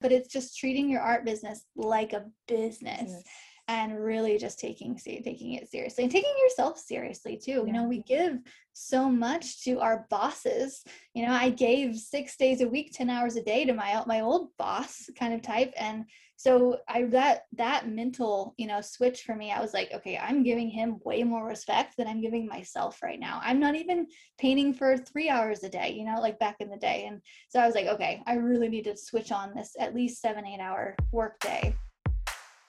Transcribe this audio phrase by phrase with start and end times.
[0.00, 3.10] but it's just treating your art business like a business.
[3.10, 3.24] Yes
[3.70, 7.62] and really just taking taking it seriously and taking yourself seriously too.
[7.64, 8.38] You know, we give
[8.72, 10.82] so much to our bosses.
[11.14, 14.22] You know, I gave six days a week, ten hours a day to my my
[14.22, 16.04] old boss kind of type, and
[16.40, 19.52] so I that that mental you know switch for me.
[19.52, 23.20] I was like, okay, I'm giving him way more respect than I'm giving myself right
[23.20, 23.40] now.
[23.44, 24.06] I'm not even
[24.38, 25.92] painting for three hours a day.
[25.92, 28.70] You know, like back in the day, and so I was like, okay, I really
[28.70, 31.74] need to switch on this at least seven eight hour work day.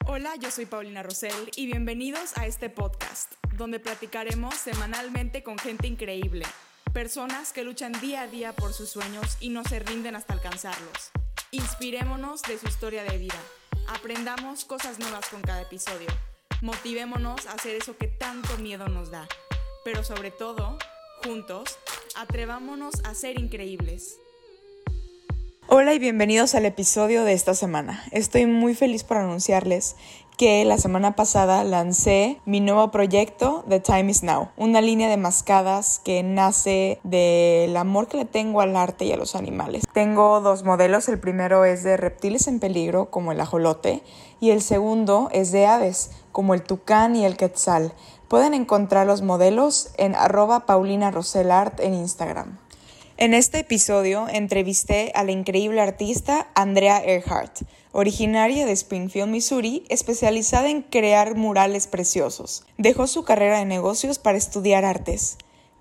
[0.05, 5.87] Hola, yo soy Paulina Rosell y bienvenidos a este podcast, donde platicaremos semanalmente con gente
[5.87, 6.45] increíble,
[6.91, 11.11] personas que luchan día a día por sus sueños y no se rinden hasta alcanzarlos.
[11.51, 13.39] Inspirémonos de su historia de vida,
[13.93, 16.07] aprendamos cosas nuevas con cada episodio,
[16.61, 19.27] motivémonos a hacer eso que tanto miedo nos da,
[19.83, 20.77] pero sobre todo,
[21.23, 21.77] juntos,
[22.15, 24.17] atrevámonos a ser increíbles.
[25.73, 28.03] Hola y bienvenidos al episodio de esta semana.
[28.11, 29.95] Estoy muy feliz por anunciarles
[30.37, 35.15] que la semana pasada lancé mi nuevo proyecto The Time Is Now, una línea de
[35.15, 39.85] mascadas que nace del amor que le tengo al arte y a los animales.
[39.93, 44.03] Tengo dos modelos, el primero es de reptiles en peligro como el ajolote
[44.41, 47.93] y el segundo es de aves como el tucán y el quetzal.
[48.27, 51.13] Pueden encontrar los modelos en arroba Paulina
[51.79, 52.60] en Instagram.
[53.21, 57.55] En este episodio entrevisté a la increíble artista Andrea Earhart,
[57.91, 62.65] originaria de Springfield, Missouri, especializada en crear murales preciosos.
[62.79, 65.37] Dejó su carrera de negocios para estudiar artes.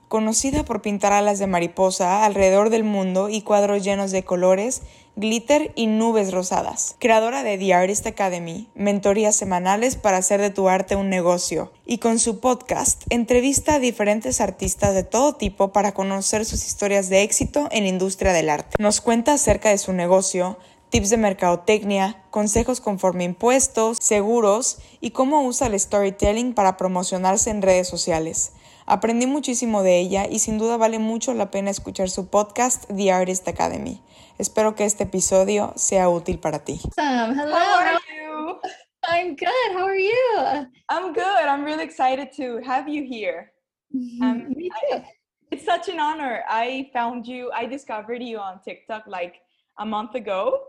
[0.09, 4.83] Conocida por pintar alas de mariposa alrededor del mundo y cuadros llenos de colores,
[5.21, 6.97] glitter y nubes rosadas.
[6.99, 11.71] Creadora de The Artist Academy, mentorías semanales para hacer de tu arte un negocio.
[11.85, 17.11] Y con su podcast, entrevista a diferentes artistas de todo tipo para conocer sus historias
[17.11, 18.77] de éxito en la industria del arte.
[18.79, 25.45] Nos cuenta acerca de su negocio, tips de mercadotecnia, consejos conforme impuestos, seguros y cómo
[25.45, 28.53] usa el storytelling para promocionarse en redes sociales.
[28.87, 33.13] Aprendí muchísimo de ella y sin duda vale mucho la pena escuchar su podcast The
[33.13, 34.01] Artist Academy.
[34.41, 36.81] Espero que este episodio sea útil para ti.
[36.97, 37.39] Awesome.
[37.39, 37.55] Hello.
[37.55, 38.59] How are you?
[39.07, 39.73] I'm good.
[39.75, 40.67] How are you?
[40.89, 41.45] I'm good.
[41.47, 43.53] I'm really excited to have you here.
[43.95, 44.23] Mm-hmm.
[44.23, 44.97] Um, Me too.
[44.97, 45.05] I,
[45.51, 46.43] it's such an honor.
[46.49, 49.37] I found you, I discovered you on TikTok like
[49.79, 50.63] a month ago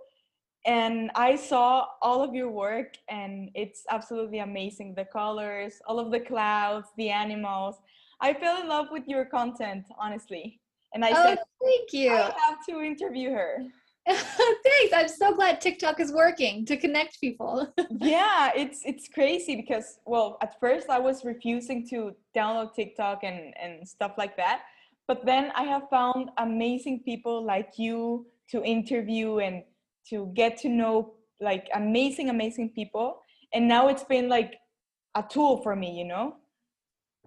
[0.66, 4.96] and I saw all of your work and it's absolutely amazing.
[4.98, 7.76] The colors, all of the clouds, the animals.
[8.20, 10.61] I fell in love with your content, honestly.
[10.94, 12.12] And I oh, said, thank you.
[12.12, 13.64] I have to interview her.
[14.08, 14.94] Thanks.
[14.94, 17.72] I'm so glad TikTok is working to connect people.
[18.00, 23.54] yeah, it's it's crazy because well, at first I was refusing to download TikTok and
[23.62, 24.64] and stuff like that.
[25.08, 29.64] But then I have found amazing people like you to interview and
[30.10, 33.22] to get to know like amazing amazing people
[33.54, 34.56] and now it's been like
[35.16, 36.36] a tool for me, you know?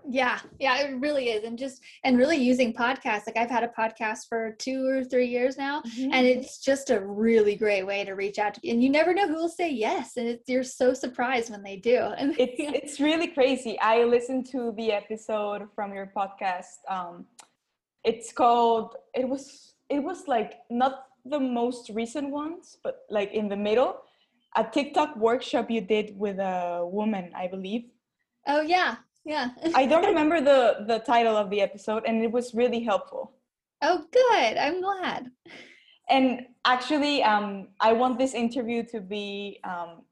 [0.08, 3.68] Yeah yeah it really is and just and really using podcasts like i've had a
[3.68, 6.12] podcast for two or three years now mm-hmm.
[6.12, 9.26] and it's just a really great way to reach out to and you never know
[9.26, 11.98] who will say yes and you're so surprised when they do.
[12.18, 13.78] And it's it's really crazy.
[13.80, 17.26] I listened to the episode from your podcast um
[18.04, 23.48] it's called it was it was like not the most recent ones but like in
[23.48, 23.96] the middle
[24.56, 27.84] a tiktok workshop you did with a woman i believe.
[28.46, 29.50] Oh yeah yeah.
[29.74, 33.32] I don't remember the the title of the episode and it was really helpful.
[33.82, 34.56] Oh good.
[34.56, 35.30] I'm glad.
[36.08, 40.02] And actually um i want this interview to be um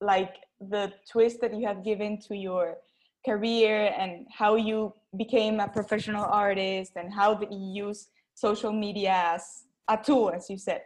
[0.00, 2.76] like the twist that you have given to your
[3.24, 9.34] career and how you became a professional artist and how that you use social media
[9.34, 10.80] as a tool as you said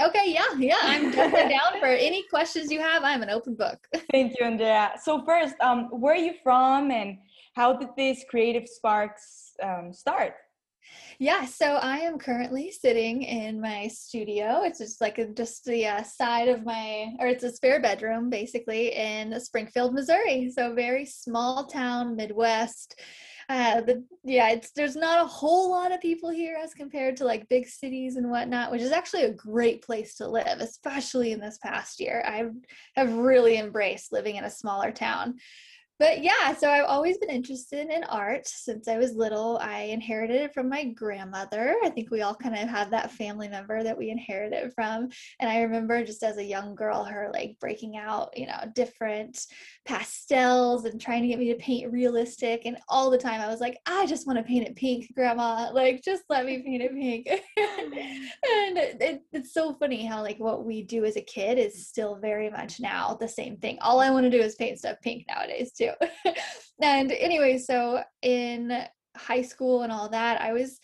[0.00, 0.78] Okay, yeah, yeah.
[0.82, 3.02] I'm definitely down for any questions you have.
[3.02, 3.78] I'm an open book.
[4.12, 4.92] Thank you, Andrea.
[5.02, 7.18] So first, um, where are you from and
[7.54, 10.34] how did these creative sparks um, start?
[11.18, 14.62] Yeah, so I am currently sitting in my studio.
[14.64, 18.28] It's just like a, just the uh, side of my, or it's a spare bedroom
[18.28, 20.52] basically in Springfield, Missouri.
[20.54, 23.00] So very small town, Midwest
[23.48, 27.24] uh, the yeah, it's there's not a whole lot of people here as compared to
[27.24, 31.40] like big cities and whatnot, which is actually a great place to live, especially in
[31.40, 32.24] this past year.
[32.26, 32.44] I
[32.96, 35.36] have really embraced living in a smaller town.
[35.98, 39.58] But yeah, so I've always been interested in art since I was little.
[39.62, 41.76] I inherited it from my grandmother.
[41.82, 45.08] I think we all kind of have that family member that we inherited from.
[45.40, 49.38] And I remember just as a young girl, her like breaking out, you know, different
[49.86, 52.62] pastels and trying to get me to paint realistic.
[52.66, 55.70] And all the time I was like, I just want to paint it pink, grandma.
[55.72, 57.26] Like, just let me paint it pink.
[57.26, 57.86] Mm.
[58.68, 62.16] and it, it's so funny how like what we do as a kid is still
[62.16, 63.78] very much now the same thing.
[63.80, 65.85] All I want to do is paint stuff pink nowadays too.
[66.82, 68.84] and anyway, so in
[69.16, 70.80] high school and all that, I was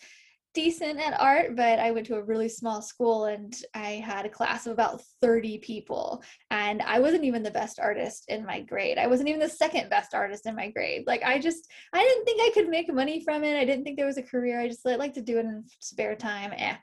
[0.53, 4.29] decent at art, but I went to a really small school and I had a
[4.29, 6.23] class of about 30 people.
[6.51, 8.97] And I wasn't even the best artist in my grade.
[8.99, 11.05] I wasn't even the second best artist in my grade.
[11.07, 13.57] Like I just I didn't think I could make money from it.
[13.57, 14.59] I didn't think there was a career.
[14.59, 16.53] I just like to do it in spare time.
[16.55, 16.75] Eh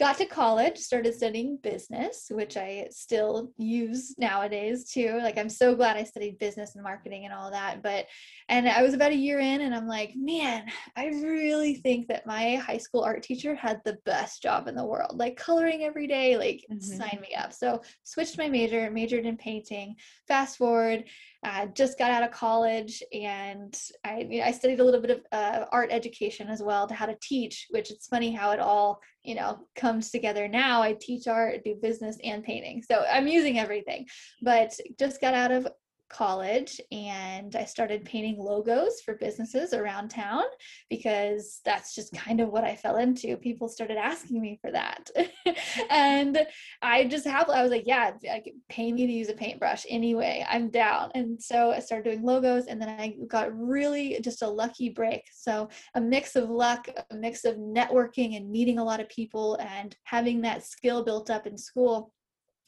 [0.00, 5.20] got to college started studying business which i still use nowadays too.
[5.22, 8.06] Like i'm so glad i studied business and marketing and all that but
[8.48, 10.64] and i was about a year in and i'm like man
[10.96, 14.84] i really think that my high school art teacher had the best job in the
[14.84, 16.80] world like coloring every day like mm-hmm.
[16.80, 17.52] sign me up.
[17.52, 19.96] So switched my major majored in painting.
[20.26, 21.04] Fast forward
[21.42, 25.10] uh, just got out of college and I, you know, I studied a little bit
[25.10, 28.60] of uh, art education as well to how to teach, which it's funny how it
[28.60, 30.82] all, you know, comes together now.
[30.82, 32.82] I teach art, do business and painting.
[32.82, 34.06] So I'm using everything,
[34.42, 35.66] but just got out of
[36.10, 40.42] college and I started painting logos for businesses around town
[40.90, 43.36] because that's just kind of what I fell into.
[43.36, 45.08] People started asking me for that.
[45.90, 46.38] and
[46.82, 50.44] I just have I was like, yeah, like pay me to use a paintbrush anyway.
[50.48, 51.10] I'm down.
[51.14, 55.22] And so I started doing logos and then I got really just a lucky break.
[55.32, 59.56] So a mix of luck, a mix of networking and meeting a lot of people
[59.56, 62.12] and having that skill built up in school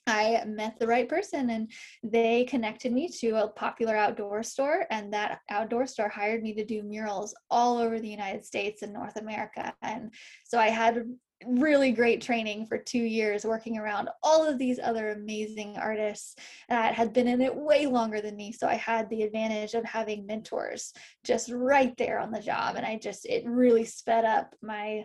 [0.07, 1.71] I met the right person and
[2.03, 4.87] they connected me to a popular outdoor store.
[4.91, 8.93] And that outdoor store hired me to do murals all over the United States and
[8.93, 9.75] North America.
[9.83, 10.13] And
[10.45, 11.05] so I had
[11.47, 16.37] really great training for two years working around all of these other amazing artists
[16.69, 19.85] that had been in it way longer than me so i had the advantage of
[19.85, 20.93] having mentors
[21.25, 25.05] just right there on the job and i just it really sped up my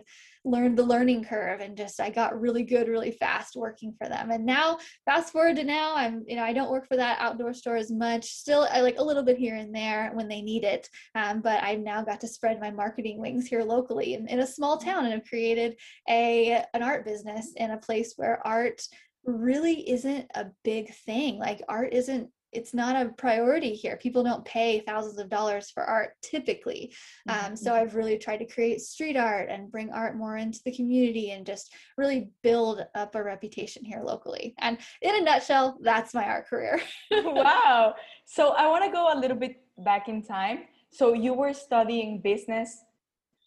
[0.50, 4.30] learned the learning curve and just I got really good really fast working for them.
[4.30, 7.54] And now fast forward to now, I'm you know I don't work for that outdoor
[7.54, 8.24] store as much.
[8.24, 10.88] Still, I like a little bit here and there when they need it.
[11.14, 14.46] Um, but I've now got to spread my marketing wings here locally in, in a
[14.46, 15.76] small town and have created
[16.08, 18.82] a an art business in a place where art
[19.24, 21.38] really isn't a big thing.
[21.38, 23.96] Like art isn't it's not a priority here.
[23.96, 26.94] People don't pay thousands of dollars for art typically.
[27.28, 27.82] Um, so mm-hmm.
[27.82, 31.44] I've really tried to create street art and bring art more into the community and
[31.44, 34.54] just really build up a reputation here locally.
[34.58, 36.80] And in a nutshell, that's my art career.
[37.10, 37.94] wow.
[38.24, 40.60] So I want to go a little bit back in time.
[40.90, 42.78] So you were studying business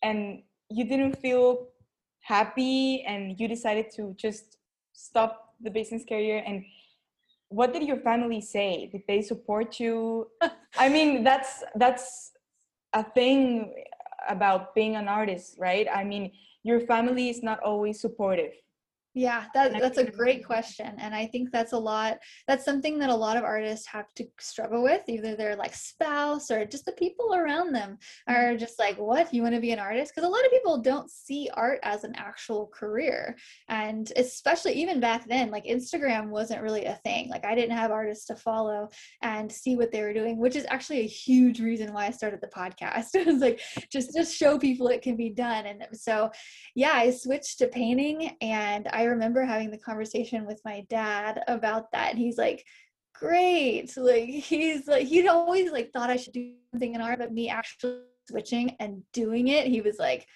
[0.03, 1.67] and you didn't feel
[2.21, 4.57] happy and you decided to just
[4.93, 6.63] stop the business career and
[7.51, 8.89] what did your family say?
[8.91, 10.27] Did they support you?
[10.77, 12.31] I mean that's that's
[12.93, 13.73] a thing
[14.29, 15.87] about being an artist right?
[15.93, 16.31] I mean
[16.63, 18.53] your family is not always supportive
[19.13, 20.93] yeah, that, that's a great question.
[20.97, 24.25] And I think that's a lot, that's something that a lot of artists have to
[24.39, 25.01] struggle with.
[25.09, 27.97] Either their like spouse or just the people around them
[28.27, 28.57] are mm-hmm.
[28.57, 30.13] just like, what, you want to be an artist?
[30.15, 33.35] Because a lot of people don't see art as an actual career.
[33.67, 37.29] And especially even back then, like Instagram wasn't really a thing.
[37.29, 38.89] Like I didn't have artists to follow
[39.21, 42.39] and see what they were doing, which is actually a huge reason why I started
[42.39, 43.09] the podcast.
[43.13, 43.59] it was like,
[43.91, 45.65] just, just show people it can be done.
[45.65, 46.31] And so,
[46.75, 51.41] yeah, I switched to painting and I I remember having the conversation with my dad
[51.47, 52.11] about that.
[52.11, 52.63] And he's like,
[53.15, 53.91] great.
[53.97, 57.49] Like he's like he'd always like thought I should do something in art, but me
[57.49, 60.27] actually switching and doing it, he was like,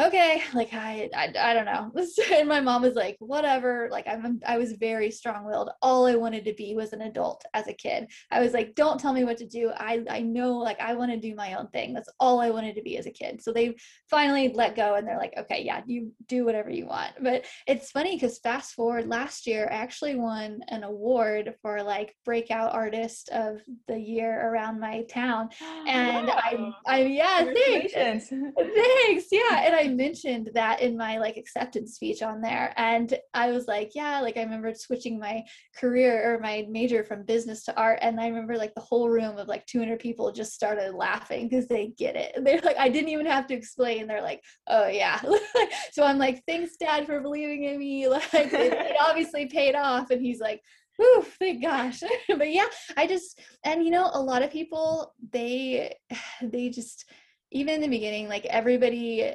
[0.00, 1.90] okay like I, I i don't know.
[2.32, 3.88] And my mom was like whatever.
[3.90, 5.70] Like i'm i was very strong-willed.
[5.80, 8.08] All i wanted to be was an adult as a kid.
[8.30, 9.70] I was like don't tell me what to do.
[9.74, 11.94] I i know like i want to do my own thing.
[11.94, 13.42] That's all i wanted to be as a kid.
[13.42, 13.76] So they
[14.10, 17.12] finally let go and they're like okay yeah you do whatever you want.
[17.22, 22.14] But it's funny because fast forward last year i actually won an award for like
[22.24, 25.48] breakout artist of the year around my town.
[25.86, 26.74] And wow.
[26.86, 28.28] i i yeah thanks.
[28.56, 29.62] Thanks yeah.
[29.64, 32.74] And i I mentioned that in my like acceptance speech on there.
[32.76, 35.42] And I was like, yeah, like I remember switching my
[35.78, 38.00] career or my major from business to art.
[38.02, 41.68] And I remember like the whole room of like 200 people just started laughing because
[41.68, 42.36] they get it.
[42.44, 44.06] They're like, I didn't even have to explain.
[44.06, 45.20] They're like, oh yeah.
[45.92, 48.08] so I'm like, thanks dad for believing in me.
[48.16, 50.10] Like it, it obviously paid off.
[50.10, 50.60] And he's like,
[51.00, 52.00] Ooh, thank gosh.
[52.28, 52.66] but yeah,
[52.96, 55.94] I just and you know, a lot of people they
[56.42, 57.04] they just
[57.52, 59.34] even in the beginning, like everybody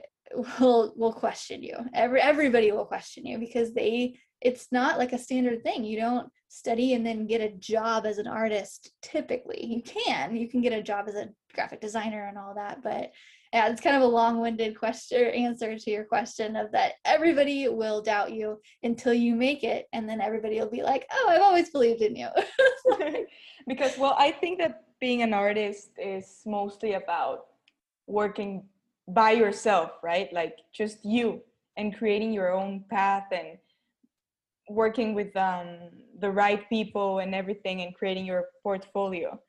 [0.59, 1.75] will will question you.
[1.93, 5.83] Every everybody will question you because they it's not like a standard thing.
[5.83, 9.63] You don't study and then get a job as an artist typically.
[9.63, 10.35] You can.
[10.35, 13.11] You can get a job as a graphic designer and all that, but
[13.53, 18.01] yeah, it's kind of a long-winded question answer to your question of that everybody will
[18.01, 21.69] doubt you until you make it and then everybody will be like, "Oh, I've always
[21.69, 22.29] believed in you."
[23.67, 27.47] because well, I think that being an artist is mostly about
[28.07, 28.63] working
[29.07, 30.31] by yourself, right?
[30.33, 31.41] Like just you
[31.77, 33.57] and creating your own path and
[34.69, 35.67] working with um,
[36.19, 39.39] the right people and everything and creating your portfolio.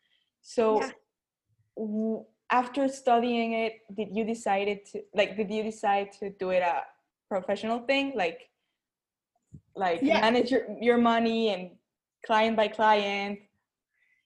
[0.41, 0.91] So yeah.
[1.77, 6.63] w- after studying it, did you decided to like did you decide to do it
[6.63, 6.83] a
[7.29, 8.41] professional thing like
[9.75, 10.21] like yeah.
[10.21, 11.71] manage your, your money and
[12.27, 13.39] client by client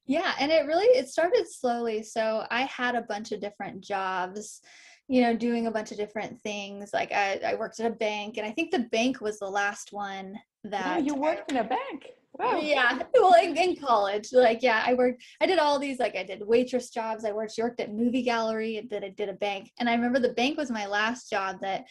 [0.07, 4.61] yeah and it really it started slowly so i had a bunch of different jobs
[5.09, 6.91] you know, doing a bunch of different things.
[6.93, 9.93] Like I, I worked at a bank, and I think the bank was the last
[9.93, 11.05] one that.
[11.05, 12.07] You worked in a bank.
[12.39, 12.59] Wow.
[12.59, 12.99] Yeah.
[13.15, 15.23] Well, in, in, college, like yeah, I worked.
[15.41, 15.99] I did all these.
[15.99, 17.25] Like I did waitress jobs.
[17.25, 18.77] I worked worked at movie gallery.
[18.77, 19.73] And then I did a bank.
[19.79, 21.85] And I remember the bank was my last job that.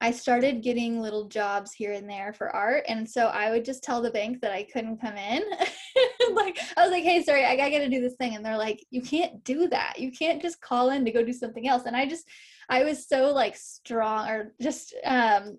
[0.00, 2.84] I started getting little jobs here and there for art.
[2.88, 5.42] And so I would just tell the bank that I couldn't come in.
[6.34, 8.34] like, I was like, hey, sorry, I, I got to do this thing.
[8.34, 9.98] And they're like, you can't do that.
[9.98, 11.84] You can't just call in to go do something else.
[11.86, 12.28] And I just,
[12.68, 15.58] I was so like strong or just um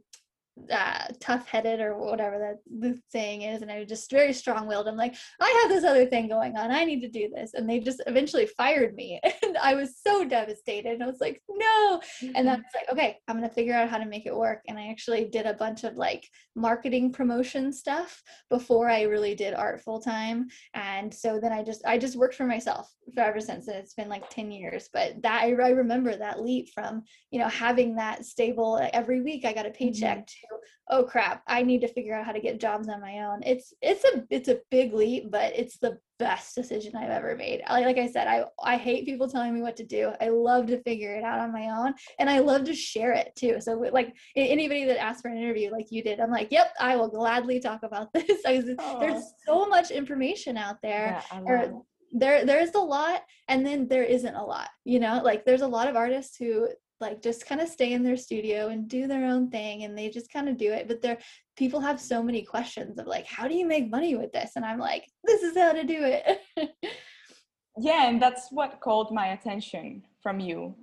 [0.71, 3.62] uh, tough headed or whatever that the saying is.
[3.62, 4.88] And I was just very strong willed.
[4.88, 6.71] I'm like, I have this other thing going on.
[6.71, 7.53] I need to do this.
[7.53, 9.19] And they just eventually fired me.
[9.45, 10.93] And I was so devastated.
[10.93, 12.01] And I was like, no.
[12.24, 12.31] Mm-hmm.
[12.35, 14.35] And then I was like, okay, I'm going to figure out how to make it
[14.35, 14.62] work.
[14.67, 19.53] And I actually did a bunch of like marketing promotion stuff before I really did
[19.53, 20.47] art full time.
[20.74, 23.67] And so then I just, I just worked for myself ever since.
[23.67, 24.89] And it's been like 10 years.
[24.91, 29.45] But that, I, I remember that leap from, you know, having that stable every week,
[29.45, 30.44] I got a paycheck mm-hmm
[30.89, 33.41] oh crap i need to figure out how to get jobs on my own.
[33.43, 37.61] It's it's a it's a big leap but it's the best decision i've ever made.
[37.69, 40.11] Like i said i i hate people telling me what to do.
[40.21, 43.33] I love to figure it out on my own and i love to share it
[43.35, 43.57] too.
[43.59, 46.95] So like anybody that asks for an interview like you did i'm like yep i
[46.95, 48.41] will gladly talk about this.
[48.43, 51.21] There's so much information out there yeah,
[52.11, 55.21] there there's a lot and then there isn't a lot you know?
[55.23, 56.69] Like there's a lot of artists who
[57.01, 60.09] like just kind of stay in their studio and do their own thing and they
[60.09, 61.17] just kind of do it but there
[61.55, 64.51] people have so many questions of like how do you make money with this?
[64.55, 66.41] And i'm like this is how to do it.
[67.77, 70.73] Yeah and that's what called my attention from you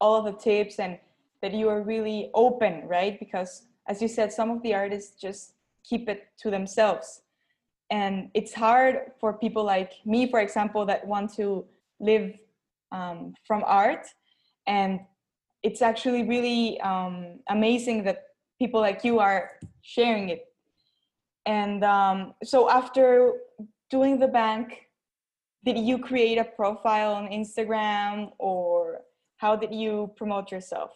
[0.00, 0.98] all of the tips and
[1.42, 3.18] that you are really open right?
[3.18, 7.22] Because as you said some of the artists just keep it to themselves.
[7.88, 11.64] And it's hard for people like me for example that want to
[12.00, 12.38] live
[12.92, 14.06] um, from art
[14.66, 15.00] and
[15.62, 18.24] it's actually really um, amazing that
[18.58, 20.46] people like you are sharing it.
[21.44, 23.32] And um, so after
[23.90, 24.88] doing the bank,
[25.64, 29.02] did you create a profile on Instagram or
[29.36, 30.90] how did you promote yourself?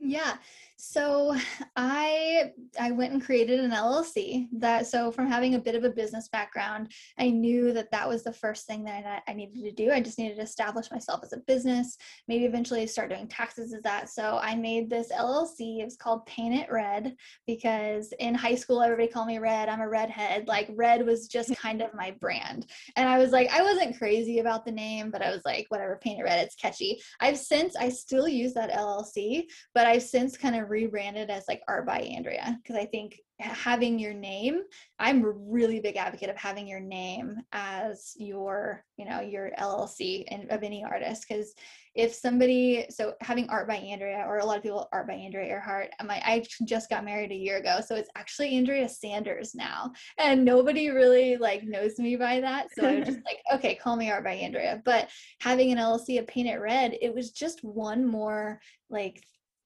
[0.00, 0.36] Yeah.
[0.80, 1.34] So
[1.76, 5.90] I I went and created an LLC that so from having a bit of a
[5.90, 9.72] business background, I knew that that was the first thing that I, I needed to
[9.72, 9.90] do.
[9.90, 13.82] I just needed to establish myself as a business, maybe eventually start doing taxes as
[13.82, 14.08] that.
[14.08, 15.80] So I made this LLC.
[15.80, 17.16] It was called Paint It Red
[17.48, 19.68] because in high school everybody called me Red.
[19.68, 20.46] I'm a redhead.
[20.46, 22.66] Like red was just kind of my brand.
[22.94, 25.98] And I was like I wasn't crazy about the name, but I was like whatever,
[26.00, 27.00] Paint It Red, it's catchy.
[27.18, 31.62] I've since I still use that LLC, but I've since kind of rebranded as like
[31.68, 34.62] Art by Andrea because I think having your name,
[34.98, 40.24] I'm a really big advocate of having your name as your, you know, your LLC
[40.28, 41.54] and of any artist because
[41.98, 45.48] if somebody so having art by andrea or a lot of people art by andrea
[45.48, 49.90] earhart my i just got married a year ago so it's actually andrea sanders now
[50.18, 54.10] and nobody really like knows me by that so I'm just like okay call me
[54.10, 54.80] art by andrea.
[54.84, 55.08] But
[55.40, 58.60] having an llc of paint it red it was just one more
[58.90, 59.20] like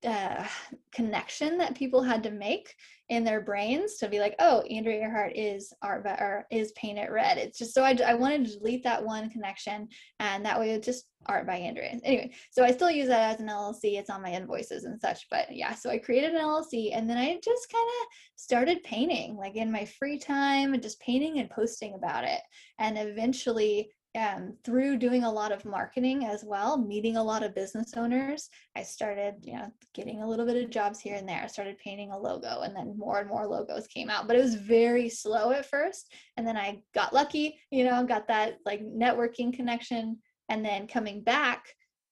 [0.04, 0.44] uh,
[0.92, 2.74] connection that people had to make
[3.08, 7.10] in their brains to be like, oh, Andrea Earhart is art or is Paint It
[7.10, 7.38] Red.
[7.38, 10.86] It's just so I, I wanted to delete that one connection, and that way it's
[10.86, 11.98] just art by Andrea.
[12.04, 13.98] Anyway, so I still use that as an LLC.
[13.98, 15.26] It's on my invoices and such.
[15.30, 18.06] But yeah, so I created an LLC, and then I just kind of
[18.36, 22.40] started painting, like in my free time, and just painting and posting about it.
[22.78, 27.54] And eventually, um, through doing a lot of marketing as well, meeting a lot of
[27.54, 31.40] business owners, I started, you know, getting a little bit of jobs here and there.
[31.42, 34.26] I started painting a logo, and then more and more logos came out.
[34.26, 38.28] But it was very slow at first, and then I got lucky, you know, got
[38.28, 41.64] that like networking connection, and then coming back.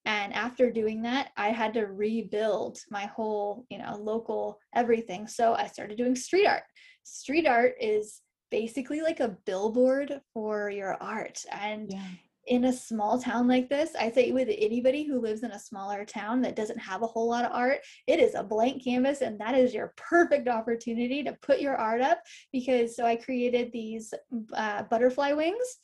[0.06, 5.26] And after doing that, I had to rebuild my whole, you know, local everything.
[5.26, 6.62] So I started doing street art.
[7.02, 11.44] Street art is basically like a billboard for your art.
[11.52, 12.04] And yeah.
[12.46, 16.04] in a small town like this, I say with anybody who lives in a smaller
[16.04, 19.40] town that doesn't have a whole lot of art, it is a blank canvas and
[19.40, 24.12] that is your perfect opportunity to put your art up because so I created these
[24.54, 25.78] uh, butterfly wings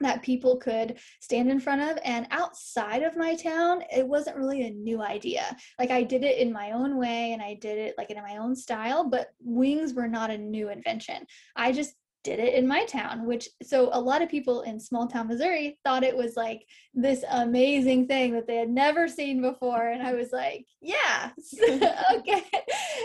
[0.00, 4.62] that people could stand in front of and outside of my town it wasn't really
[4.62, 5.56] a new idea.
[5.78, 8.36] Like i did it in my own way and i did it like in my
[8.38, 11.26] own style but wings were not a new invention.
[11.56, 15.06] I just did it in my town which so a lot of people in small
[15.06, 19.88] town missouri thought it was like this amazing thing that they had never seen before
[19.88, 21.30] and i was like yeah
[22.14, 22.42] okay.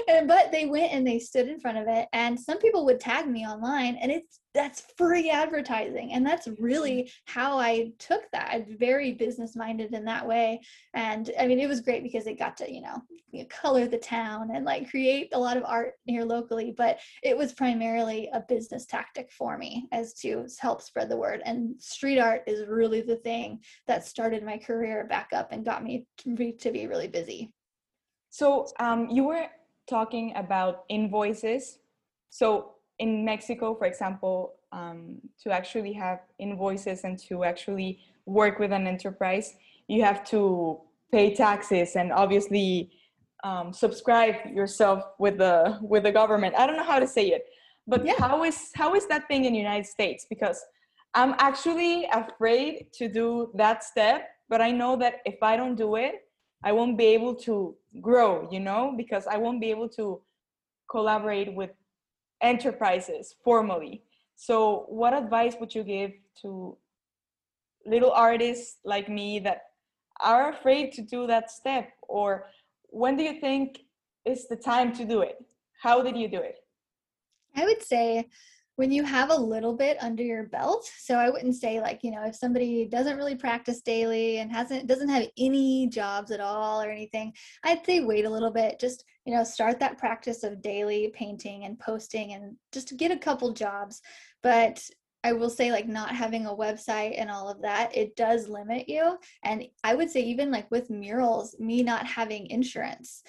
[0.07, 2.99] And, but they went and they stood in front of it and some people would
[2.99, 6.13] tag me online and it's that's free advertising.
[6.13, 7.39] And that's really mm-hmm.
[7.39, 8.49] how i took that.
[8.51, 10.61] I'm very business minded in that way.
[10.93, 13.01] And i mean it was great because it got to you know
[13.49, 16.73] color the town and like create a lot of art here locally.
[16.75, 21.41] But it was primarily a business tactic for me as to help spread the word.
[21.45, 25.83] And street art is really the thing that started my career back up and got
[25.83, 27.51] me to be, to be really busy.
[28.31, 29.47] So um, you were
[29.87, 31.79] talking about invoices.
[32.29, 38.71] So in Mexico, for example, um, to actually have invoices and to actually work with
[38.71, 39.55] an enterprise,
[39.87, 40.79] you have to
[41.11, 42.91] pay taxes and obviously
[43.43, 46.55] um, subscribe yourself with the with the government.
[46.55, 47.45] I don't know how to say it,
[47.87, 48.13] but yeah.
[48.19, 50.25] how is how is that thing in the United States?
[50.29, 50.63] Because
[51.13, 55.95] I'm actually afraid to do that step, but I know that if I don't do
[55.95, 56.15] it,
[56.63, 58.47] I won't be able to grow.
[58.51, 60.21] You know, because I won't be able to
[60.91, 61.71] collaborate with
[62.41, 64.03] enterprises formally.
[64.35, 66.77] So, what advice would you give to
[67.85, 69.63] little artists like me that
[70.21, 71.89] are afraid to do that step?
[72.07, 72.45] Or
[72.89, 73.79] when do you think
[74.25, 75.43] is the time to do it?
[75.81, 76.57] How did you do it?
[77.55, 78.27] I would say
[78.79, 80.89] when you have a little bit under your belt.
[80.99, 84.87] So i wouldn't say like you know if somebody doesn't really practice daily and hasn't
[84.87, 87.33] doesn't have any jobs at all or anything
[87.65, 88.79] i'd say wait a little bit.
[88.79, 93.17] Just you know start that practice of daily painting and posting and just get a
[93.17, 94.01] couple jobs.
[94.43, 94.81] But
[95.25, 98.87] I will say like not having a website and all of that, it does limit
[98.87, 99.17] you.
[99.43, 103.23] And I would say even like with murals, me not having insurance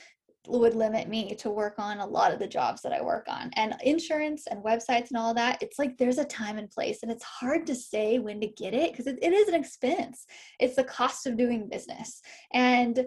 [0.58, 3.50] would limit me to work on a lot of the jobs that I work on.
[3.56, 7.10] And insurance and websites and all that, it's like there's a time and place, and
[7.12, 10.26] it's hard to say when to get it because it, it is an expense.
[10.58, 12.20] It's the cost of doing business.
[12.52, 13.06] And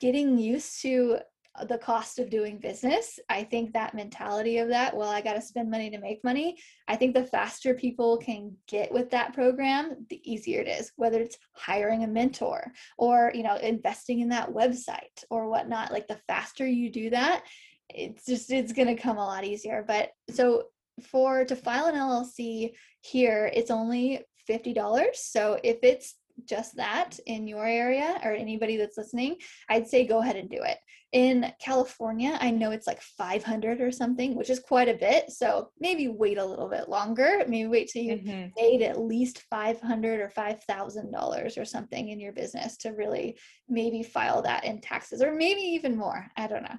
[0.00, 1.18] getting used to
[1.66, 3.18] the cost of doing business.
[3.28, 6.56] I think that mentality of that, well, I got to spend money to make money.
[6.88, 11.20] I think the faster people can get with that program, the easier it is, whether
[11.20, 15.92] it's hiring a mentor or, you know, investing in that website or whatnot.
[15.92, 17.44] Like the faster you do that,
[17.88, 19.84] it's just, it's going to come a lot easier.
[19.86, 20.64] But so
[21.02, 25.14] for to file an LLC here, it's only $50.
[25.14, 26.14] So if it's
[26.46, 29.36] just that in your area or anybody that's listening,
[29.68, 30.78] I'd say go ahead and do it.
[31.12, 35.30] In California, I know it's like 500 or something, which is quite a bit.
[35.30, 37.44] So maybe wait a little bit longer.
[37.48, 38.48] Maybe wait till you mm-hmm.
[38.56, 43.36] made at least 500 or $5,000 or something in your business to really
[43.68, 46.26] maybe file that in taxes or maybe even more.
[46.36, 46.76] I don't know.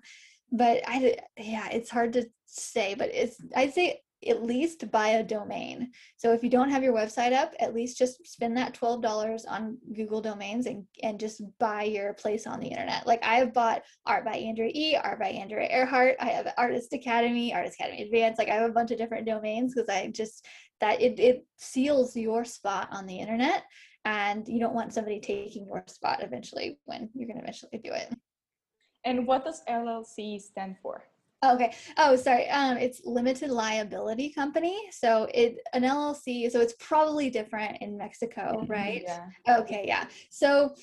[0.54, 5.23] But I, yeah, it's hard to say, but it's, I'd say at least buy a
[5.23, 5.91] domain.
[6.17, 9.77] So if you don't have your website up, at least just spend that $12 on
[9.95, 13.07] Google domains and, and just buy your place on the internet.
[13.07, 16.15] Like I have bought Art by Andrea E, Art by Andrea Earhart.
[16.19, 18.39] I have Artist Academy, Artist Academy Advanced.
[18.39, 20.45] Like I have a bunch of different domains because I just,
[20.79, 23.63] that it, it seals your spot on the internet
[24.05, 27.91] and you don't want somebody taking your spot eventually when you're going to eventually do
[27.91, 28.13] it.
[29.03, 31.03] And what does LLC stand for?
[31.43, 31.73] Okay.
[31.97, 32.47] Oh, sorry.
[32.49, 34.77] Um, it's limited liability company.
[34.91, 36.51] So it an LLC.
[36.51, 39.04] So it's probably different in Mexico, mm-hmm, right?
[39.04, 39.58] Yeah.
[39.60, 39.86] Okay.
[39.88, 40.06] Yeah.
[40.30, 40.75] So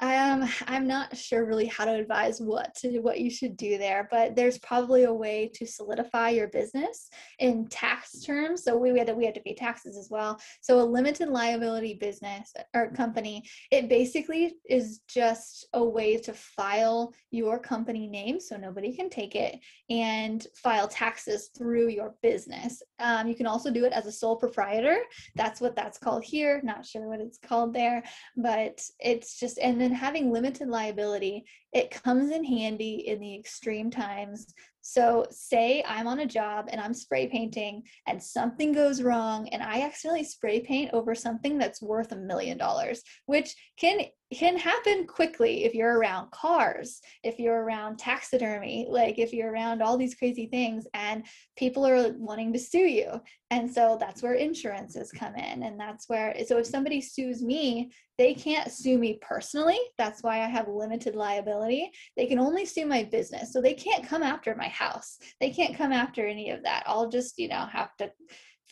[0.00, 4.08] um, I'm not sure really how to advise what to what you should do there,
[4.10, 8.64] but there's probably a way to solidify your business in tax terms.
[8.64, 10.38] So we, we had to we had to pay taxes as well.
[10.60, 17.12] So a limited liability business or company, it basically is just a way to file
[17.30, 22.82] your company name so nobody can take it and file taxes through your business.
[22.98, 24.98] Um, you can also do it as a sole proprietor.
[25.34, 26.60] That's what that's called here.
[26.62, 28.02] Not sure what it's called there,
[28.36, 33.90] but it's just and then having limited liability, it comes in handy in the extreme
[33.90, 34.46] times.
[34.82, 39.62] So, say I'm on a job and I'm spray painting and something goes wrong and
[39.62, 44.02] I accidentally spray paint over something that's worth a million dollars, which can
[44.34, 49.82] can happen quickly if you're around cars, if you're around taxidermy, like if you're around
[49.82, 51.24] all these crazy things and
[51.56, 53.08] people are wanting to sue you.
[53.50, 55.62] And so that's where insurances come in.
[55.62, 59.78] And that's where, so if somebody sues me, they can't sue me personally.
[59.96, 61.92] That's why I have limited liability.
[62.16, 63.52] They can only sue my business.
[63.52, 65.18] So they can't come after my house.
[65.40, 66.82] They can't come after any of that.
[66.86, 68.10] I'll just, you know, have to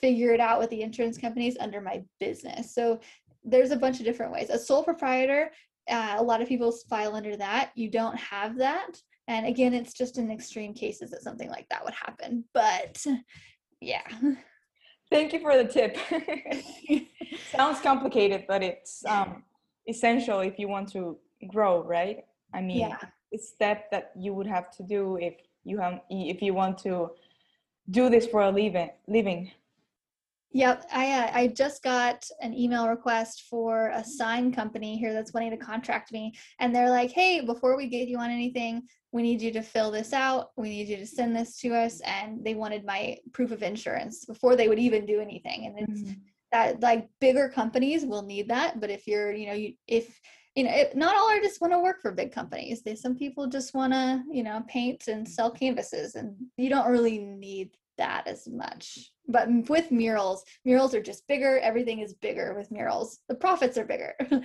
[0.01, 2.75] figure it out with the insurance companies under my business.
[2.75, 3.01] So
[3.45, 4.51] there's a bunch of different ways.
[4.51, 5.51] A sole proprietor,
[5.91, 7.71] uh, a lot of people file under that.
[7.75, 9.01] You don't have that.
[9.29, 12.45] And again, it's just in extreme cases that something like that would happen.
[12.53, 13.05] But
[13.81, 14.07] yeah.
[15.11, 15.97] Thank you for the tip.
[17.53, 19.45] Sounds complicated, but it's um,
[19.89, 22.25] essential if you want to grow, right?
[22.53, 22.99] I mean, yeah.
[23.31, 27.11] it's step that you would have to do if you have if you want to
[27.91, 28.91] do this for a living.
[29.07, 29.51] Living.
[30.55, 35.35] Yep, I uh, I just got an email request for a sign company here that's
[35.35, 39.23] wanting to contract me, and they're like, "Hey, before we get you on anything, we
[39.23, 40.51] need you to fill this out.
[40.57, 44.25] We need you to send this to us." And they wanted my proof of insurance
[44.27, 45.67] before they would even do anything.
[45.67, 46.21] And it's mm-hmm.
[46.53, 50.21] that like bigger companies will need that, but if you're, you know, you if
[50.55, 52.83] you know, it, not all artists want to work for big companies.
[52.85, 56.93] They some people just want to, you know, paint and sell canvases, and you don't
[56.93, 59.11] really need that as much.
[59.29, 61.59] But with murals, murals are just bigger.
[61.59, 63.21] Everything is bigger with murals.
[63.29, 64.15] The profits are bigger.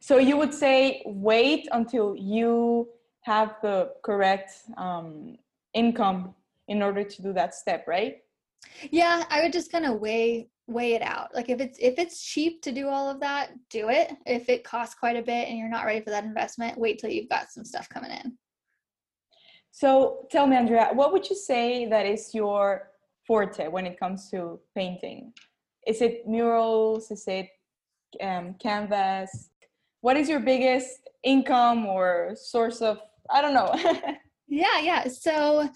[0.00, 2.88] so you would say wait until you
[3.22, 5.36] have the correct um,
[5.74, 6.34] income
[6.68, 8.18] in order to do that step, right?
[8.90, 11.34] Yeah, I would just kind of weigh weigh it out.
[11.34, 14.12] Like if it's if it's cheap to do all of that, do it.
[14.26, 17.10] If it costs quite a bit and you're not ready for that investment, wait till
[17.10, 18.38] you've got some stuff coming in.
[19.70, 22.90] So tell me, Andrea, what would you say that is your
[23.26, 25.32] forte when it comes to painting?
[25.86, 27.10] Is it murals?
[27.10, 27.48] Is it
[28.20, 29.50] um, canvas?
[30.00, 32.98] What is your biggest income or source of?
[33.30, 33.72] I don't know.
[34.48, 35.06] yeah, yeah.
[35.08, 35.68] So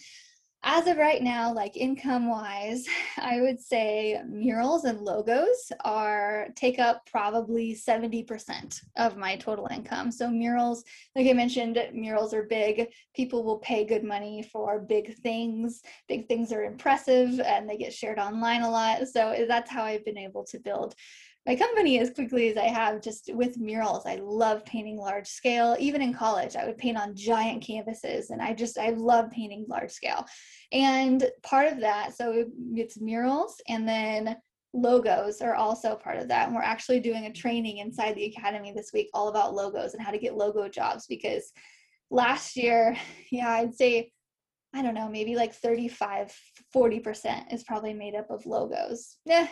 [0.67, 2.87] as of right now, like income wise,
[3.19, 10.11] I would say murals and logos are take up probably 70% of my total income.
[10.11, 10.83] So murals,
[11.15, 12.89] like I mentioned, murals are big.
[13.15, 15.83] People will pay good money for big things.
[16.09, 19.07] Big things are impressive and they get shared online a lot.
[19.09, 20.95] So that's how I've been able to build
[21.47, 24.07] my company as quickly as I have just with murals.
[24.07, 25.77] I love painting large scale.
[25.79, 29.67] Even in college, I would paint on giant canvases and I just, I love painting
[29.69, 30.25] large scale.
[30.73, 34.37] And part of that, so it's murals and then
[34.73, 36.47] logos are also part of that.
[36.47, 40.03] And we're actually doing a training inside the academy this week all about logos and
[40.03, 41.53] how to get logo jobs because
[42.11, 42.97] last year,
[43.31, 44.11] yeah, I'd say
[44.77, 46.37] I don't know, maybe like 35,
[46.75, 49.19] 40% is probably made up of logos.
[49.25, 49.47] Yeah,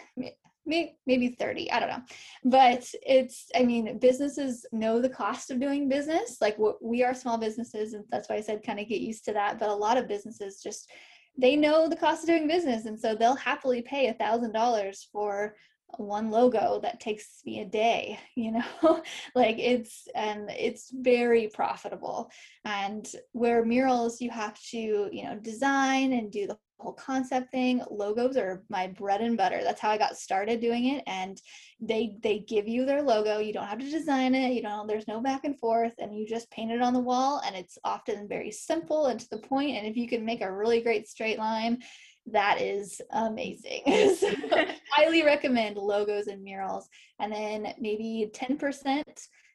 [0.66, 2.03] maybe, maybe 30 i don't know.
[2.44, 6.38] But it's i mean businesses know the cost of doing business.
[6.40, 9.25] Like what we are small businesses and that's why i said kind of get used
[9.27, 9.59] to that.
[9.59, 10.90] But a lot of businesses just
[11.38, 15.09] they know the cost of doing business and so they'll happily pay a thousand dollars
[15.11, 15.55] for
[15.99, 19.03] one logo that takes me a day you know?
[19.35, 22.31] Like it's and it's very profitable.
[22.65, 27.81] And where murals you have to you know design and do the whole concept thing
[27.91, 29.61] logos are my bread and butter.
[29.63, 31.05] That's how i got started doing it.
[31.07, 31.41] And
[31.81, 33.39] they they give you their logo.
[33.39, 34.53] You don't have to design it.
[34.53, 35.95] You know there's no back and forth.
[35.99, 37.41] And you just paint it on the wall.
[37.47, 39.77] And it's often very simple and to the point.
[39.77, 41.79] And if you can make a really great straight line
[42.27, 43.83] that is amazing.
[44.19, 44.31] so,
[44.91, 46.89] highly recommend logos and murals.
[47.19, 49.03] And then maybe 10%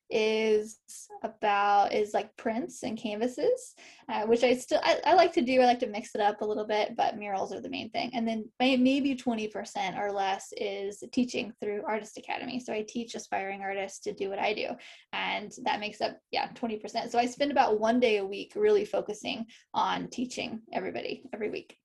[0.10, 0.80] is
[1.24, 3.76] about is like prints and canvases
[4.10, 6.40] uh, which i still I, I, like to do i like to mix it up
[6.40, 10.54] a little bit but murals are the main thing and then maybe 20% or less
[10.56, 14.70] is teaching through artist academy so i teach aspiring artists to do what i do
[15.12, 18.86] and that makes up yeah 20% so i spend about one day a week really
[18.86, 21.78] focusing on teaching everybody every week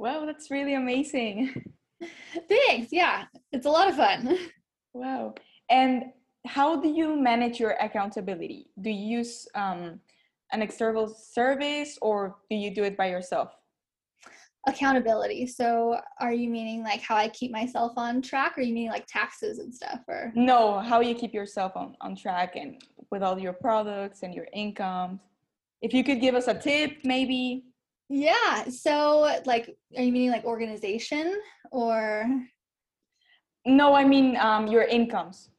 [0.00, 1.38] wow that's really amazing
[2.48, 4.36] thanks yeah it's a lot of fun
[4.94, 5.34] wow
[5.70, 6.04] and
[6.46, 8.68] how do you manage your accountability?
[8.80, 10.00] Do you use um,
[10.52, 13.50] an external service or do you do it by yourself?
[14.66, 15.46] Accountability.
[15.46, 19.06] So, are you meaning like how I keep myself on track, or you mean like
[19.06, 20.00] taxes and stuff?
[20.06, 24.34] Or no, how you keep yourself on, on track and with all your products and
[24.34, 25.18] your income?
[25.80, 27.64] If you could give us a tip, maybe.
[28.10, 28.64] Yeah.
[28.68, 32.26] So, like, are you meaning like organization or?
[33.64, 35.50] No, I mean um, your incomes.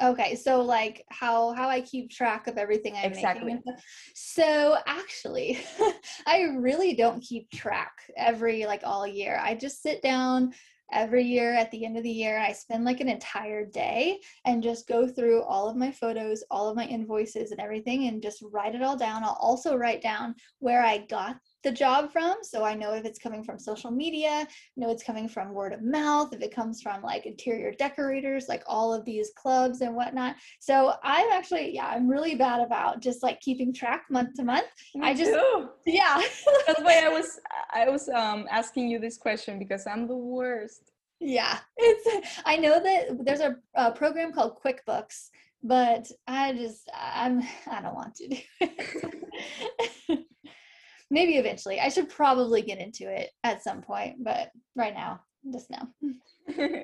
[0.00, 3.54] Okay, so like how how I keep track of everything I'm exactly.
[3.54, 3.74] making.
[4.14, 5.58] So actually,
[6.26, 9.40] I really don't keep track every like all year.
[9.42, 10.52] I just sit down
[10.92, 14.62] every year at the end of the year i spend like an entire day and
[14.62, 18.44] just go through all of my photos all of my invoices and everything and just
[18.52, 22.36] write it all down i'll also write down where i got the job from.
[22.42, 24.46] So I know if it's coming from social media,
[24.76, 28.62] know it's coming from word of mouth, if it comes from like interior decorators, like
[28.66, 30.36] all of these clubs and whatnot.
[30.60, 34.66] So I'm actually, yeah, I'm really bad about just like keeping track month to month.
[34.94, 35.68] Me I just, too.
[35.86, 36.20] yeah.
[36.66, 37.40] That's why I was,
[37.72, 40.92] I was um, asking you this question because I'm the worst.
[41.20, 42.28] Yeah, it's.
[42.44, 45.28] I know that there's a, a program called QuickBooks,
[45.62, 50.26] but I just, I'm, I don't want to do it.
[51.12, 51.78] maybe eventually.
[51.78, 55.20] I should probably get into it at some point, but right now,
[55.52, 55.86] just now.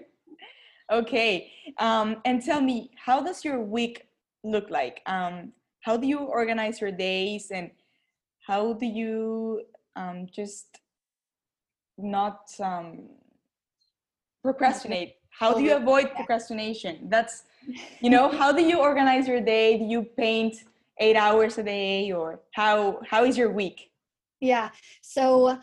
[0.93, 1.51] okay.
[1.79, 4.07] Um, and tell me, how does your week
[4.45, 5.01] look like?
[5.07, 7.71] Um, how do you organize your days and
[8.47, 9.63] how do you
[9.97, 10.79] um, just
[11.97, 13.09] not um,
[14.43, 15.15] procrastinate?
[15.31, 17.09] How do you avoid procrastination?
[17.09, 17.45] That's,
[18.01, 19.79] you know, how do you organize your day?
[19.79, 20.57] Do you paint
[21.01, 23.89] eight hours a day or how, how is your week?
[24.41, 24.71] Yeah.
[25.03, 25.59] So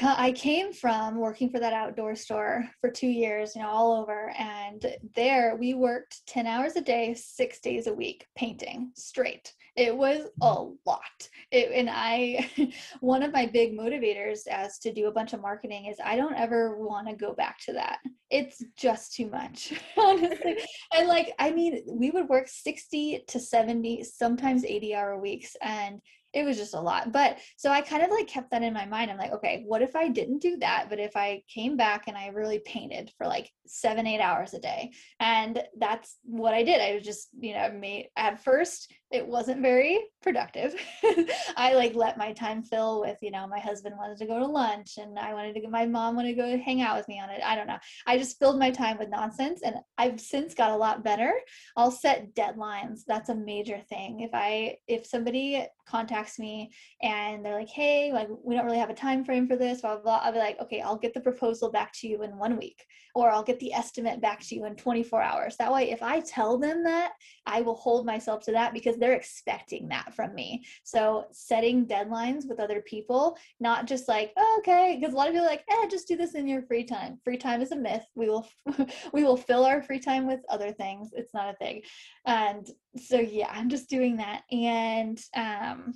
[0.00, 4.32] I came from working for that outdoor store for two years, you know, all over.
[4.38, 4.84] And
[5.16, 9.52] there we worked 10 hours a day, six days a week, painting straight.
[9.76, 10.76] It was a mm.
[10.86, 11.28] lot.
[11.50, 12.50] It, and I,
[13.00, 16.36] one of my big motivators as to do a bunch of marketing is I don't
[16.36, 17.98] ever want to go back to that.
[18.30, 20.58] It's just too much, honestly.
[20.94, 25.56] and like, I mean, we would work 60 to 70, sometimes 80 hour weeks.
[25.62, 26.00] And
[26.32, 27.12] it was just a lot.
[27.12, 29.10] But so I kind of like kept that in my mind.
[29.10, 30.86] I'm like, okay, what if I didn't do that?
[30.88, 34.60] But if I came back and I really painted for like seven, eight hours a
[34.60, 34.92] day.
[35.18, 36.80] And that's what I did.
[36.80, 40.74] I was just, you know, made at first it wasn't very productive.
[41.56, 44.46] I like let my time fill with, you know, my husband wanted to go to
[44.46, 47.18] lunch and I wanted to go, my mom wanted to go hang out with me
[47.18, 47.40] on it.
[47.44, 47.78] I don't know.
[48.06, 51.32] I just filled my time with nonsense and I've since got a lot better.
[51.76, 53.00] I'll set deadlines.
[53.06, 54.20] That's a major thing.
[54.20, 56.70] If I, if somebody contacts me
[57.02, 59.94] and they're like, hey, like we don't really have a time frame for this, blah,
[59.96, 62.56] blah, blah, I'll be like, okay, I'll get the proposal back to you in one
[62.56, 65.56] week or I'll get the estimate back to you in 24 hours.
[65.56, 67.12] That way, if I tell them that,
[67.46, 70.64] I will hold myself to that because they're expecting that from me.
[70.84, 75.32] So setting deadlines with other people, not just like, oh, okay, because a lot of
[75.32, 77.18] people are like, eh, just do this in your free time.
[77.24, 78.04] Free time is a myth.
[78.14, 78.48] We will
[79.12, 81.10] we will fill our free time with other things.
[81.12, 81.82] It's not a thing.
[82.26, 84.42] And so yeah, I'm just doing that.
[84.52, 85.94] And um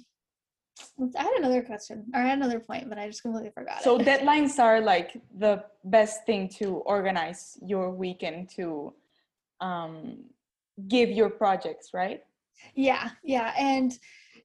[1.17, 3.83] I had another question or I had another point, but I just completely forgot.
[3.83, 4.07] So it.
[4.07, 8.93] deadlines are like the best thing to organize your weekend to
[9.61, 10.25] um,
[10.89, 12.23] give your projects, right?
[12.75, 13.53] Yeah, yeah.
[13.59, 13.97] And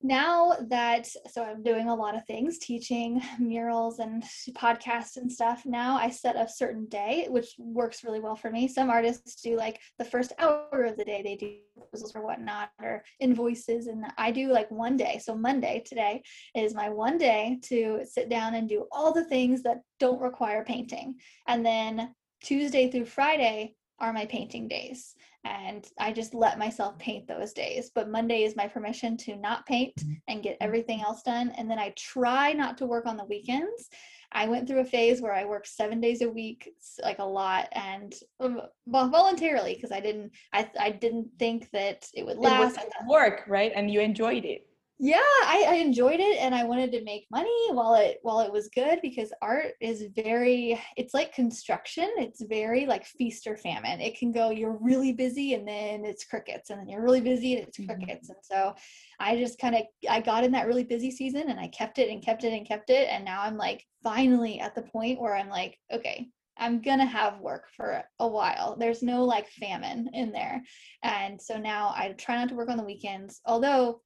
[0.02, 5.64] now that so i'm doing a lot of things teaching murals and podcasts and stuff
[5.66, 9.58] now i set a certain day which works really well for me some artists do
[9.58, 14.06] like the first hour of the day they do proposals or whatnot or invoices and
[14.18, 16.22] i do like one day so monday today
[16.56, 20.64] is my one day to sit down and do all the things that don't require
[20.64, 21.14] painting
[21.48, 27.28] and then tuesday through friday are my painting days and I just let myself paint
[27.28, 27.92] those days.
[27.94, 30.14] But Monday is my permission to not paint mm-hmm.
[30.28, 31.54] and get everything else done.
[31.58, 33.90] And then I try not to work on the weekends.
[34.32, 36.70] I went through a phase where I worked seven days a week,
[37.02, 42.08] like a lot, and um, well, voluntarily because I didn't, I, I didn't think that
[42.14, 42.78] it would last.
[42.78, 43.72] It work, right?
[43.76, 44.69] And you enjoyed it
[45.02, 48.52] yeah I, I enjoyed it and i wanted to make money while it while it
[48.52, 54.02] was good because art is very it's like construction it's very like feast or famine
[54.02, 57.56] it can go you're really busy and then it's crickets and then you're really busy
[57.56, 57.96] and it's mm-hmm.
[57.96, 58.76] crickets and so
[59.22, 62.10] i just kind of i got in that really busy season and i kept it
[62.10, 65.36] and kept it and kept it and now i'm like finally at the point where
[65.36, 66.28] i'm like okay
[66.62, 68.76] I'm gonna have work for a while.
[68.78, 70.62] There's no like famine in there.
[71.04, 74.02] And so now I try not to work on the weekends, although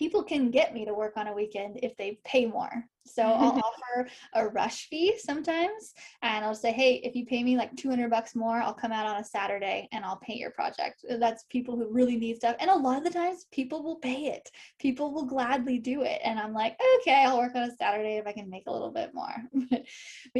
[0.00, 3.58] people can get me to work on a weekend if they pay more So I'll
[3.58, 8.10] offer a rush fee sometimes and I'll say, hey, if you pay me like 200
[8.10, 11.04] bucks more, I'll come out on a Saturday and I'll paint your project.
[11.10, 12.56] Uh, that's people who really need stuff.
[12.60, 14.50] And a lot of the times people will pay it.
[14.78, 16.20] People will gladly do it.
[16.24, 18.92] And I'm like, okay, I'll work on a Saturday if I can make a little
[18.92, 19.34] bit more.
[19.70, 19.82] but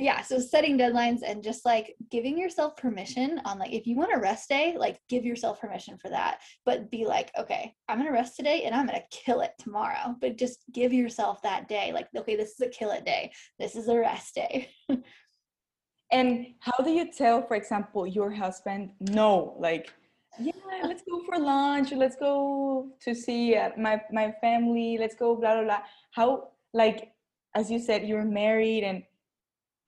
[0.03, 4.15] yeah, so setting deadlines and just like giving yourself permission on like, if you want
[4.15, 6.41] a rest day, like give yourself permission for that.
[6.65, 10.15] But be like, okay, I'm to rest today and I'm to kill it tomorrow.
[10.21, 11.93] But just give yourself that day.
[11.93, 13.33] Like, okay, this is a kill it day.
[13.59, 14.71] This is a rest day.
[16.13, 19.57] and how do you tell, for example, your husband no?
[19.59, 19.93] Like,
[20.39, 20.53] yeah,
[20.85, 21.93] let's go for lunch.
[21.93, 24.97] Let's go to see uh, my my family.
[24.99, 25.83] Let's go, blah blah blah.
[26.13, 27.13] How like
[27.55, 29.03] as you said, you're married, and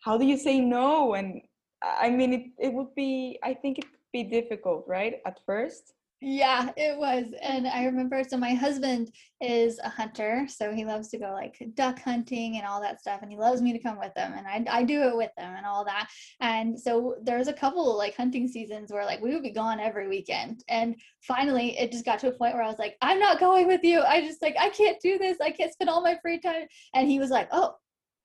[0.00, 1.14] how do you say no?
[1.14, 1.42] And
[1.82, 3.38] I mean, it it would be.
[3.42, 5.94] I think it'd be difficult, right, at first.
[6.24, 7.24] Yeah, it was.
[7.42, 11.60] And I remember so my husband is a hunter, so he loves to go like
[11.74, 14.46] duck hunting and all that stuff and he loves me to come with him and
[14.46, 16.08] I I do it with him and all that.
[16.40, 20.06] And so there's a couple like hunting seasons where like we would be gone every
[20.08, 20.62] weekend.
[20.68, 23.66] And finally it just got to a point where I was like, I'm not going
[23.66, 24.02] with you.
[24.02, 25.40] I just like I can't do this.
[25.40, 26.66] I can't spend all my free time.
[26.94, 27.74] And he was like, "Oh,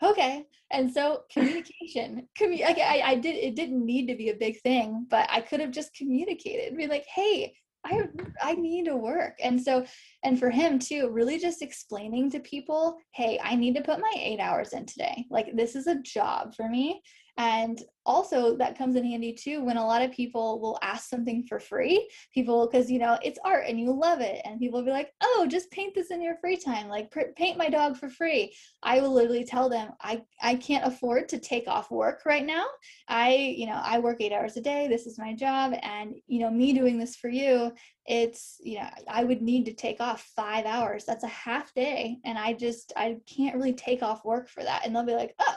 [0.04, 4.60] okay and so communication commu- I, I did it didn't need to be a big
[4.62, 7.56] thing but i could have just communicated be like hey
[7.88, 8.02] I
[8.42, 9.36] I need to work.
[9.42, 9.86] And so
[10.24, 14.14] and for him too, really just explaining to people, hey, I need to put my
[14.16, 15.26] 8 hours in today.
[15.30, 17.02] Like this is a job for me
[17.38, 21.44] and also that comes in handy too when a lot of people will ask something
[21.44, 24.42] for free people because you know it's art and you love it.
[24.46, 26.88] And people will be like oh just paint this in your free time.
[26.88, 28.56] Like paint my dog for free.
[28.82, 32.66] I will literally tell them i i can't afford to take off work right now.
[33.08, 34.88] I you know i work eight hours a day.
[34.88, 35.74] This is my job.
[35.84, 37.72] And you know me doing this for you
[38.10, 41.06] it's you know i would need to take off five hours.
[41.06, 42.18] That's a half day.
[42.26, 44.86] And i just i can't really take off work for that.
[44.86, 45.56] And they'll be like oh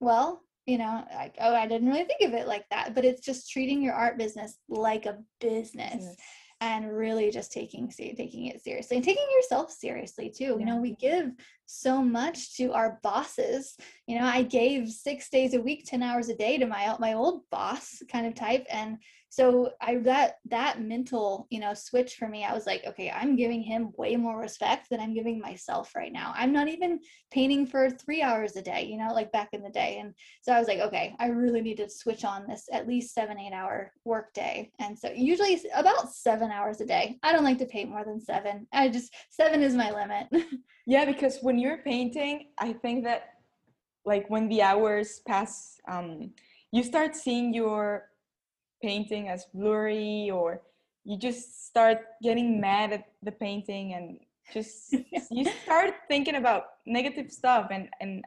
[0.00, 3.22] well you know like oh i didn't really think of it like that but it's
[3.22, 6.16] just treating your art business like a business yes.
[6.60, 10.56] and really just taking taking it seriously and taking yourself seriously too yeah.
[10.58, 11.30] you know we give
[11.68, 13.76] so much to our bosses.
[14.06, 17.12] You know i gave six days a week 10 hours a day to my my
[17.12, 18.66] old boss kind of type.
[18.70, 18.98] And
[19.30, 23.36] so i that that mental you know switch for me i was like okay i'm
[23.36, 26.32] giving him way more respect than i'm giving myself right now.
[26.34, 27.00] I'm not even
[27.30, 29.98] painting for three hours a day you know like back in the day.
[30.00, 33.14] And so i was like okay i really need to switch on this at least
[33.14, 34.70] seven eight hour work day.
[34.78, 37.18] And so usually about seven hours a day.
[37.22, 38.66] I don't like to paint more than seven.
[38.72, 40.28] I just seven is my limit.
[40.88, 43.34] Yeah because when you're painting i think that
[44.04, 46.30] like when the hours pass um
[46.72, 48.04] you start seeing your
[48.82, 50.62] painting as blurry or
[51.04, 54.18] you just start getting mad at the painting and
[54.52, 54.94] just
[55.30, 58.24] you start thinking about negative stuff and and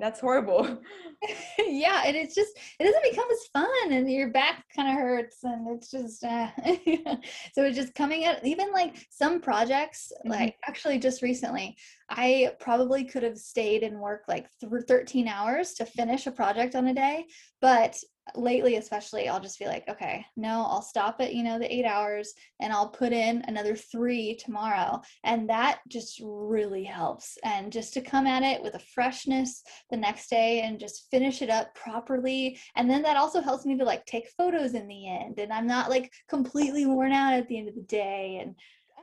[0.00, 0.64] that's horrible
[1.58, 5.44] yeah and it's just it doesn't become as fun and your back kind of hurts
[5.44, 6.48] and it's just uh,
[7.52, 10.30] so it's just coming at even like some projects mm-hmm.
[10.30, 11.76] like actually just recently
[12.10, 16.74] i probably could have stayed and worked like th- 13 hours to finish a project
[16.74, 17.24] on a day
[17.60, 17.96] but
[18.36, 21.84] lately especially i'll just be like okay no i'll stop at you know the eight
[21.84, 25.00] hours and i'll put in another three tomorrow.
[25.24, 29.96] And that just really helps and just to come at it with a freshness the
[29.96, 33.84] next day and just finish it up properly and then that also helps me to
[33.84, 37.58] like take photos in the end and i'm not like completely worn out at the
[37.58, 38.54] end of the day and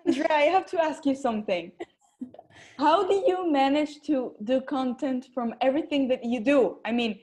[0.05, 1.71] andrea i have to ask you something.
[2.77, 6.79] How do you manage to do content from everything that you do?
[6.85, 7.19] I mean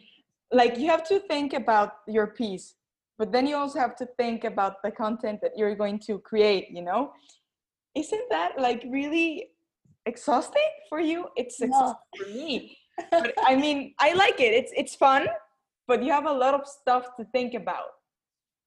[0.53, 2.75] like you have to think about your piece
[3.19, 6.71] but then you also have to think about the content that you're going to create
[6.71, 7.13] you know?
[7.95, 9.49] Isn't that like really
[10.05, 11.29] exhausting for you?
[11.35, 12.25] It's exhausting no.
[12.25, 12.77] for me.
[13.11, 14.53] But i mean i like it.
[14.55, 15.27] It's it's fun
[15.89, 17.91] but you have a lot of stuff to think about.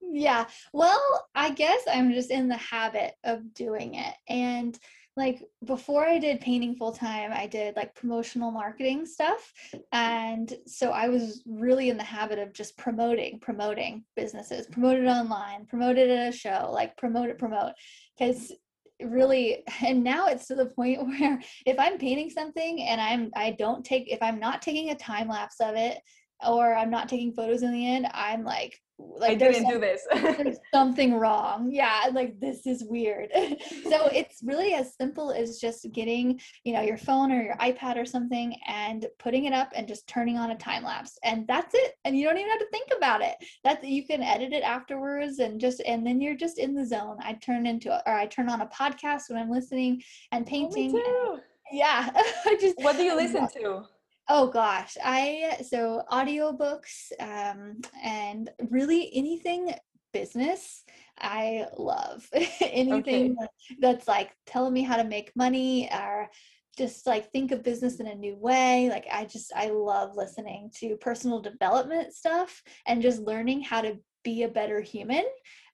[0.02, 0.46] Yeah.
[0.74, 1.02] Well
[1.36, 4.78] i guess i'm just in the habit of doing it and
[5.20, 9.52] like before I did painting full time, I did like promotional marketing stuff.
[9.92, 15.08] And so I was really in the habit of just promoting, promoting businesses, promote it
[15.08, 17.74] online, promote it at a show, like promote it, promote.
[18.18, 18.54] Because
[19.02, 23.52] really and now it's to the point where if i'm painting something and i'm i
[23.52, 26.00] don't take if i'm not taking a time lapse of it
[26.48, 30.06] or i'm not taking photos in the end i'm like like I didn't do this.
[30.14, 31.70] there's something wrong.
[31.72, 33.30] Yeah, like this is weird.
[33.36, 37.98] so it's really as simple as just getting, you know, your phone or your iPad
[37.98, 41.18] or something and putting it up and just turning on a time lapse.
[41.24, 41.94] And that's it.
[42.06, 43.36] And you don't even have to think about it.
[43.64, 47.18] That's you can edit it afterwards and just and then you're just in the zone.
[47.22, 50.94] I turn into or I turn on a podcast when I'm listening and oh, painting.
[50.96, 52.10] Oh, and, yeah.
[52.46, 53.84] I just What do you listen to?
[54.32, 59.74] Oh gosh, I so audiobooks um and really anything
[60.14, 60.84] business
[61.20, 62.30] I love.
[62.62, 63.50] anything Okay.
[63.80, 66.30] that's like telling me how to make money or
[66.78, 68.88] just like think of business in a new way.
[68.90, 73.98] Like I just I love listening to personal development stuff and just learning how to
[74.24, 75.26] be a better human.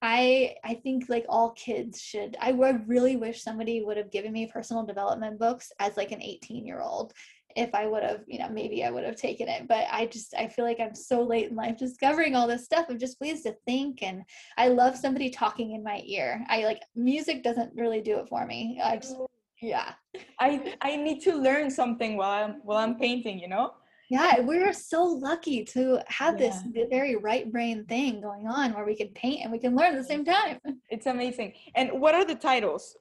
[0.01, 2.37] I I think like all kids should.
[2.39, 6.21] I would really wish somebody would have given me personal development books as like an
[6.21, 7.13] 18 year old
[7.55, 9.67] if I would have, you know, maybe I would have taken it.
[9.67, 12.89] But I just, I feel like I'm so late in life discovering all this stuff
[12.89, 14.03] of just ways to think.
[14.03, 14.23] And
[14.57, 16.45] I love somebody talking in my ear.
[16.49, 18.81] I like music doesn't really do it for me.
[18.83, 19.15] I just,
[19.61, 19.93] yeah.
[20.39, 23.71] I I need to learn something while I'm while I'm painting, you know?
[24.09, 26.61] Yeah, we're so lucky to have this
[26.91, 29.97] very right brain thing going on where we can paint and we can learn at
[29.97, 30.59] the same time.
[30.89, 31.53] It's amazing.
[31.73, 32.95] And what are the titles?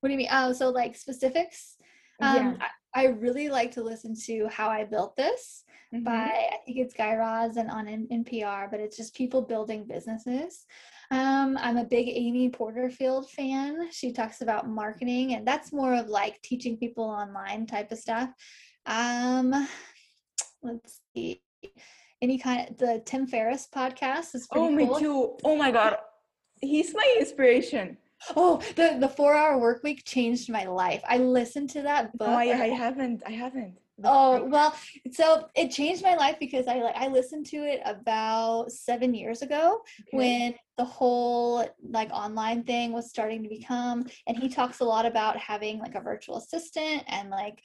[0.00, 0.28] What do you mean?
[0.30, 1.76] Oh, so like specifics?
[2.20, 5.64] Um, I, I really like to listen to How I Built This.
[5.94, 6.02] Mhm.
[6.02, 10.66] by I think it's Guy Raz and on NPR, but it's just people building businesses.
[11.12, 13.92] Um, I'm a big Amy Porterfield fan.
[13.92, 18.30] She talks about marketing, and that's more of like teaching people online type of stuff.
[18.86, 19.68] Um,
[20.62, 21.40] let's see,
[22.20, 24.98] any kind of the Tim Ferriss podcast is pretty Oh, me cool.
[24.98, 25.36] too.
[25.44, 25.98] Oh my god.
[26.62, 27.98] He's my inspiration.
[28.34, 31.02] Oh, the the Four Hour Work Week changed my life.
[31.08, 32.28] I listened to that book.
[32.28, 33.22] Oh, I, I haven't.
[33.26, 33.78] I haven't.
[34.04, 34.74] Oh well,
[35.12, 39.40] so it changed my life because I like I listened to it about seven years
[39.40, 40.16] ago Okay.
[40.16, 45.06] when the whole like online thing was starting to become, and he talks a lot
[45.06, 47.62] about having like a virtual assistant and like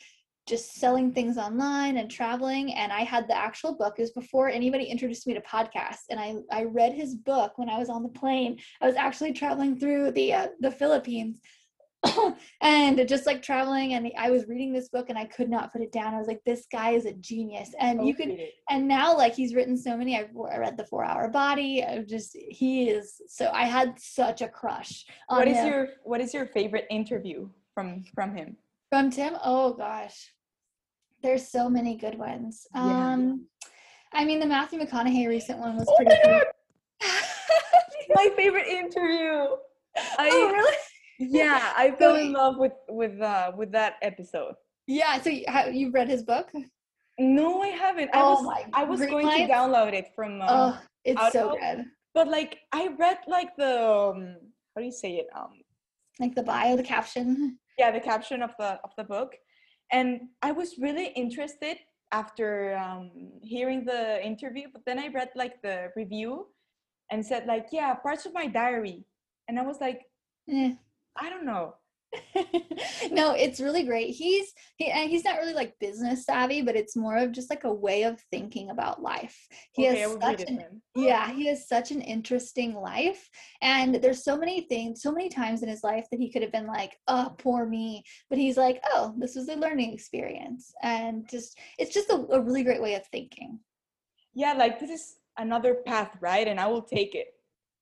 [0.47, 2.73] just selling things online and traveling.
[2.73, 3.95] And I had the actual book.
[3.97, 7.69] It was before anybody introduced me to podcasts, and I I read his book when
[7.69, 8.59] I was on the plane.
[8.81, 11.41] I was actually traveling through the uh, the Philippines
[12.61, 15.81] and just like traveling and i was reading this book and i could not put
[15.81, 18.37] it down i was like this guy is a genius and you could
[18.69, 21.99] and now like he's written so many i've I read the four hour body i
[21.99, 25.67] just he is so i had such a crush on What is him.
[25.67, 28.57] your What is your favorite interview from from him?
[28.91, 30.31] From tim oh gosh
[31.23, 33.13] there's so many good ones Yeah.
[33.13, 33.47] um
[34.13, 36.47] i mean the matthew mcconaughey recent one was Oh pretty my good
[38.13, 39.55] My favorite interview.
[40.19, 40.77] I oh really
[41.19, 44.53] yeah, I fell in love with with uh with that episode.
[44.85, 46.51] yeah so you, you've read his book
[47.19, 48.09] No, I haven't.
[48.13, 49.47] I Oh was my I was going Lights?
[49.47, 53.73] to download it from um, oh it's so good but like I read like the
[53.79, 54.35] um,
[54.75, 55.27] how do you say it?
[55.33, 55.53] Um
[56.19, 59.31] like the bio the caption yeah, the caption of the of the book.
[59.97, 60.09] And
[60.49, 61.77] I was really interested
[62.21, 62.47] after
[62.85, 63.03] um
[63.53, 64.01] hearing the
[64.31, 66.31] interview, but then I read like the review
[67.11, 68.99] and said like, yeah, parts of my diary.
[69.47, 70.01] And I was like,
[70.57, 70.71] Eh.
[71.23, 71.65] I don't know.
[73.11, 74.09] no, it's really great.
[74.09, 77.63] He's he and he's not really like business savvy, but it's more of just like
[77.63, 79.37] a way of thinking about life.
[79.71, 83.29] He okay, has such an yeah, he has such an interesting life.
[83.61, 86.51] And there's so many things, so many times in his life that he could have
[86.51, 88.03] been like, oh, poor me.
[88.29, 90.73] But he's like, oh, this was a learning experience.
[90.81, 93.59] And just it's just a, a really great way of thinking.
[94.33, 96.47] Yeah, like this is another path, right?
[96.47, 97.27] And I will take it.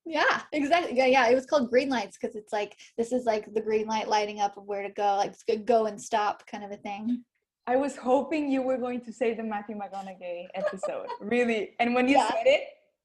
[0.10, 0.98] Yeah, exactly.
[0.98, 1.28] Yeah, yeah.
[1.30, 4.40] It was called green lights because it's like this is like the green light lighting
[4.40, 5.36] up of where to go, like
[5.66, 7.24] go and stop kind of a thing.
[7.68, 11.76] I was hoping you were going to say the Matthew McConaughey episode, really.
[11.80, 12.28] And when you Yeah.
[12.32, 12.62] said it,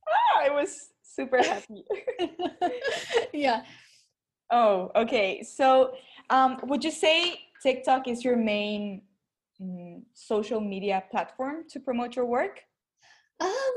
[0.09, 1.85] ah, I was super happy.
[3.35, 3.65] yeah.
[4.51, 5.43] oh, okay.
[5.43, 5.93] So,
[6.31, 9.03] um, would you say TikTok is your main
[9.61, 12.63] mm, social media platform to promote your work?
[13.41, 13.75] Um,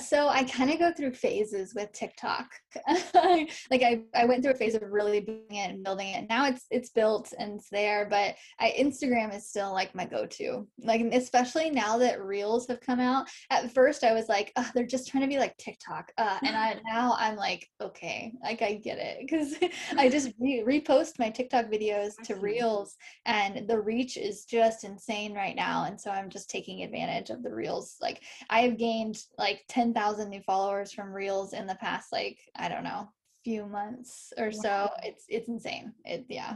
[0.00, 2.50] so I kind of go through phases with TikTok.
[3.14, 6.26] like I, I went through a phase of really building it and building it.
[6.28, 10.66] Now it's it's built and it's there, but I, Instagram is still like my go-to.
[10.78, 13.28] Like especially now that Reels have come out.
[13.50, 16.12] At first I was like, oh, they're just trying to be like TikTok.
[16.18, 19.54] Uh, and I now I'm like, okay, like I get it because
[19.96, 22.42] I just re- repost my TikTok videos to.
[22.42, 25.84] Reels, and the reach is just insane right now.
[25.84, 27.96] And so I'm just taking advantage of the Reels.
[28.02, 32.68] Like I have gained like 10,000 new followers from Reels in the past like I
[32.68, 33.08] don't know
[33.44, 34.68] few months or so.
[34.68, 34.92] Wow.
[35.08, 35.86] It's it's insane.
[36.04, 36.54] It yeah.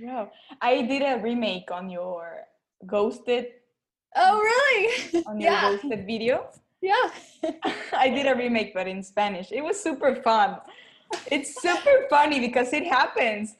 [0.00, 0.30] Wow.
[0.60, 2.22] I did a remake on your
[2.94, 3.44] ghosted
[4.16, 5.24] Oh really?
[5.28, 5.62] on your yeah.
[5.70, 6.34] ghosted video.
[6.80, 7.06] Yeah.
[8.04, 9.48] I did a remake, but in Spanish.
[9.58, 10.50] It was super fun.
[11.34, 13.54] It's super funny because it happens.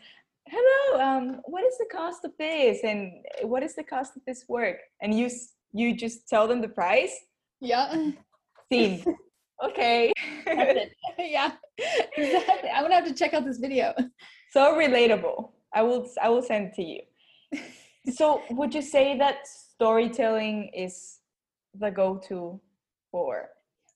[0.55, 3.01] Hello, um, what is the cost of this, and
[3.42, 4.78] what is the cost of this work?
[5.03, 5.26] And you
[5.80, 7.14] you just tell them the price.
[7.61, 7.88] yeah.
[8.70, 9.04] Scene.
[9.64, 10.12] Okay.
[11.18, 11.52] Yeah.
[12.16, 12.70] Exactly.
[12.70, 13.92] I'm gonna have to check out this video.
[14.52, 15.50] so relatable.
[15.74, 17.00] I will I will send it to you.
[18.12, 21.18] So would you say that storytelling is
[21.74, 22.60] the go-to
[23.10, 23.48] for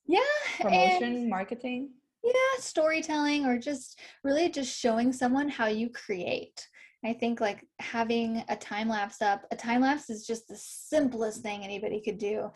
[0.05, 0.19] yeah
[0.59, 1.89] promotion marketing
[2.23, 6.67] yeah storytelling or just really just showing someone how you create
[7.05, 11.41] I think like having a time lapse up, a time lapse is just the simplest
[11.41, 12.49] thing anybody could do.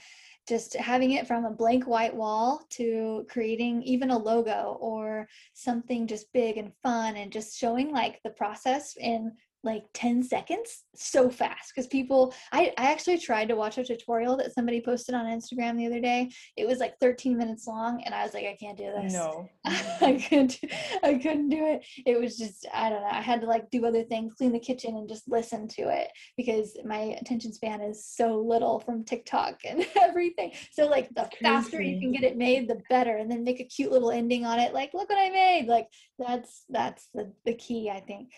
[0.48, 6.08] Just having it from a blank white wall to creating even a logo or something
[6.08, 9.34] just big and fun and just showing like the process in
[9.64, 14.38] like 10 seconds so fast because people I, I actually tried to watch a tutorial
[14.38, 16.30] that somebody posted on instagram the other day.
[16.56, 19.14] It was like 13 minutes long and i was like i can't do this.
[19.14, 19.50] No.
[19.66, 20.60] I couldn't
[21.04, 21.86] i couldn't do it.
[22.06, 24.60] It was just i don't know i had to like do other things clean the
[24.60, 29.60] kitchen and just listen to it because my attention span is so little from tiktok
[29.66, 30.54] and everything.
[30.72, 33.66] So like the faster you can get it made the better and then make a
[33.66, 35.68] cute little ending on it like look what i made!
[35.68, 35.88] Like
[36.20, 38.30] that's that's the, the key i think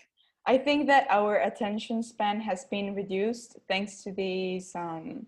[0.50, 5.28] I think that our attention span has been reduced thanks to these, um,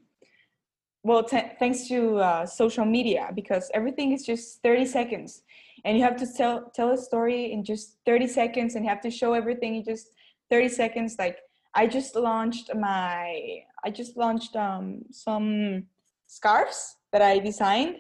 [1.04, 5.44] well, t- thanks to uh, social media because everything is just 30 seconds
[5.86, 9.02] and you have to tell, tell a story in just 30 seconds and you have
[9.02, 10.10] to show everything in just
[10.50, 11.18] 30 seconds.
[11.20, 11.38] Like
[11.76, 15.84] I just launched my, I just launched um, some
[16.26, 17.98] scarves that I designed.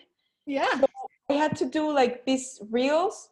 [0.47, 0.79] Yeah.
[0.79, 0.87] So
[1.29, 3.29] I had to do like these reels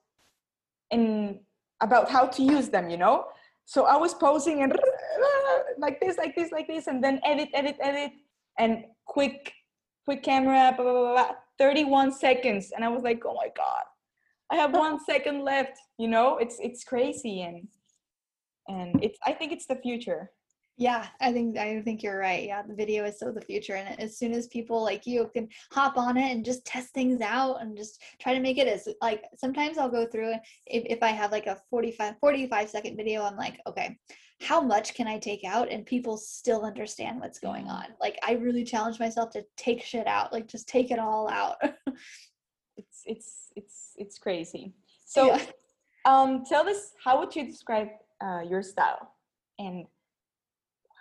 [0.92, 1.40] and
[1.82, 3.26] about how to use them, you know?
[3.70, 4.76] So I was posing and
[5.78, 8.14] like this, like this, like this, and then edit, edit, edit,
[8.58, 9.54] and quick,
[10.06, 12.72] quick camera, blah, blah, blah, blah, 31 seconds.
[12.76, 13.84] And I was like, oh my God,
[14.52, 15.78] I have one second left.
[16.00, 17.68] You know, it's it's crazy and
[18.68, 20.32] and it's I think it's the future.
[20.80, 22.46] Yeah, I think I think you're right.
[22.48, 25.50] Yeah, the video is so the future, and as soon as people like you can
[25.74, 28.88] hop on it and just test things out and just try to make it as
[29.02, 32.96] like sometimes I'll go through it if, if I have like a 45 45 second
[32.96, 33.98] video, I'm like, okay,
[34.42, 37.88] how much can I take out and people still understand what's going on?
[38.00, 41.58] Like I really challenge myself to take shit out, like just take it all out.
[42.78, 44.74] it's it's it's it's crazy.
[45.06, 45.42] So, yeah.
[46.06, 47.90] um, tell us how would you describe
[48.24, 49.16] uh, your style
[49.58, 49.86] and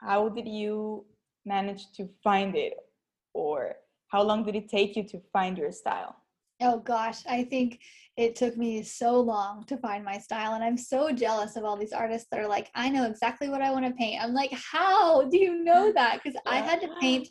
[0.01, 1.05] how did you
[1.45, 2.75] manage to find it?
[3.35, 3.77] Or
[4.09, 6.17] how long did it take you to find your style?
[6.61, 7.79] Oh gosh i think
[8.17, 11.77] it took me so long to find my style and i'm so jealous of all
[11.77, 14.21] these artists that are like i know exactly what i want to paint.
[14.21, 15.23] I'm like how?
[15.29, 16.21] Do you know that?
[16.21, 17.29] Because i had to paint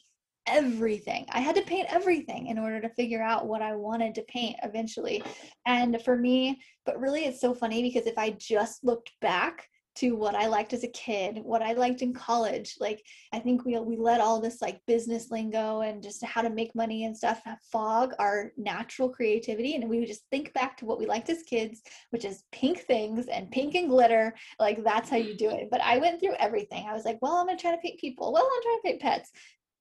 [0.48, 1.26] everything.
[1.30, 4.56] I had to paint everything in order to figure out what i wanted to paint
[4.64, 5.22] eventually.
[5.66, 9.68] And for me but really it's so funny because if i just looked back
[9.98, 12.76] to what I liked as a kid, what I liked in college.
[12.80, 16.50] Like I think we we let all this like business lingo and just how to
[16.50, 17.42] make money and stuff
[17.72, 21.44] fog our natural creativity and we would just think back to what we liked as
[21.44, 21.82] kids,
[22.12, 24.36] which is pink things and pink and glitter.
[24.60, 25.70] Like that's how you do it.
[25.72, 26.88] But I went through everything.
[26.88, 28.32] I was like, well, I'm gonna try to paint people.
[28.34, 29.32] Well, I'm trying to paint pets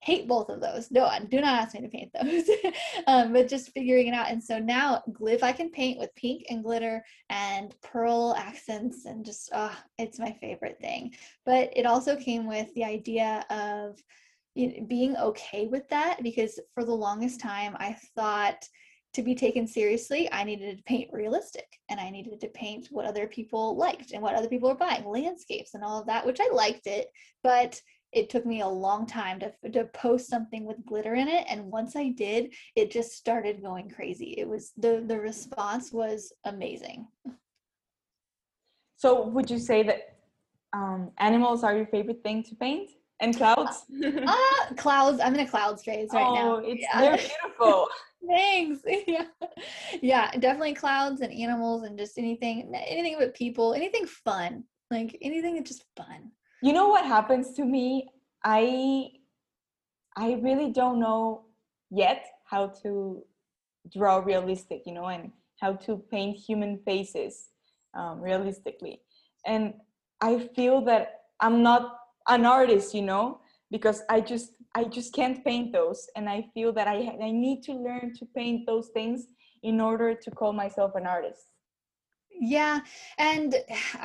[0.00, 0.90] hate both of those.
[0.90, 2.48] No, do not ask me to paint those.
[3.06, 4.30] um, but just figuring it out.
[4.30, 9.24] And so now Gliv I can paint with pink and glitter and pearl accents and
[9.24, 11.14] just oh, it's my favorite thing.
[11.44, 14.00] But it also came with the idea of
[14.54, 18.68] you know, being okay with that because for the longest time I thought
[19.14, 23.06] to be taken seriously, I needed to paint realistic and I needed to paint what
[23.06, 26.38] other people liked and what other people were buying, landscapes and all of that, which
[26.38, 27.08] I liked it.
[27.42, 27.80] But
[28.12, 31.70] it took me a long time to, to post something with glitter in it and
[31.70, 34.34] once i did it just started going crazy.
[34.38, 37.08] It was the the response was amazing.
[38.96, 40.16] So would you say that
[40.72, 42.90] um, animals are your favorite thing to paint?
[43.20, 43.84] And clouds?
[44.04, 45.20] Uh, clouds.
[45.20, 47.00] I'm in a clouds phase right oh, now it's yeah.
[47.00, 47.88] they're beautiful.
[48.26, 48.80] Thanks.
[49.06, 49.24] Yeah.
[50.02, 54.64] Yeah definitely clouds and animals and just anything anything but people anything fun.
[54.90, 56.30] Like anything that's just fun
[56.66, 58.08] you know what happens to me?
[58.44, 59.10] I
[60.16, 61.44] i really don't know
[61.90, 63.22] yet how to
[63.94, 67.50] draw realistic you know and how to paint human faces
[67.94, 69.00] um, realistically.
[69.46, 69.74] And
[70.20, 71.98] i feel that i'm not
[72.28, 73.40] an artist you know
[73.70, 76.08] because i just i just can't paint those.
[76.16, 76.98] And i feel that i
[77.28, 79.26] i need to learn to paint those things
[79.62, 81.44] in order to call myself an artist.
[82.30, 82.80] Yeah
[83.18, 83.54] and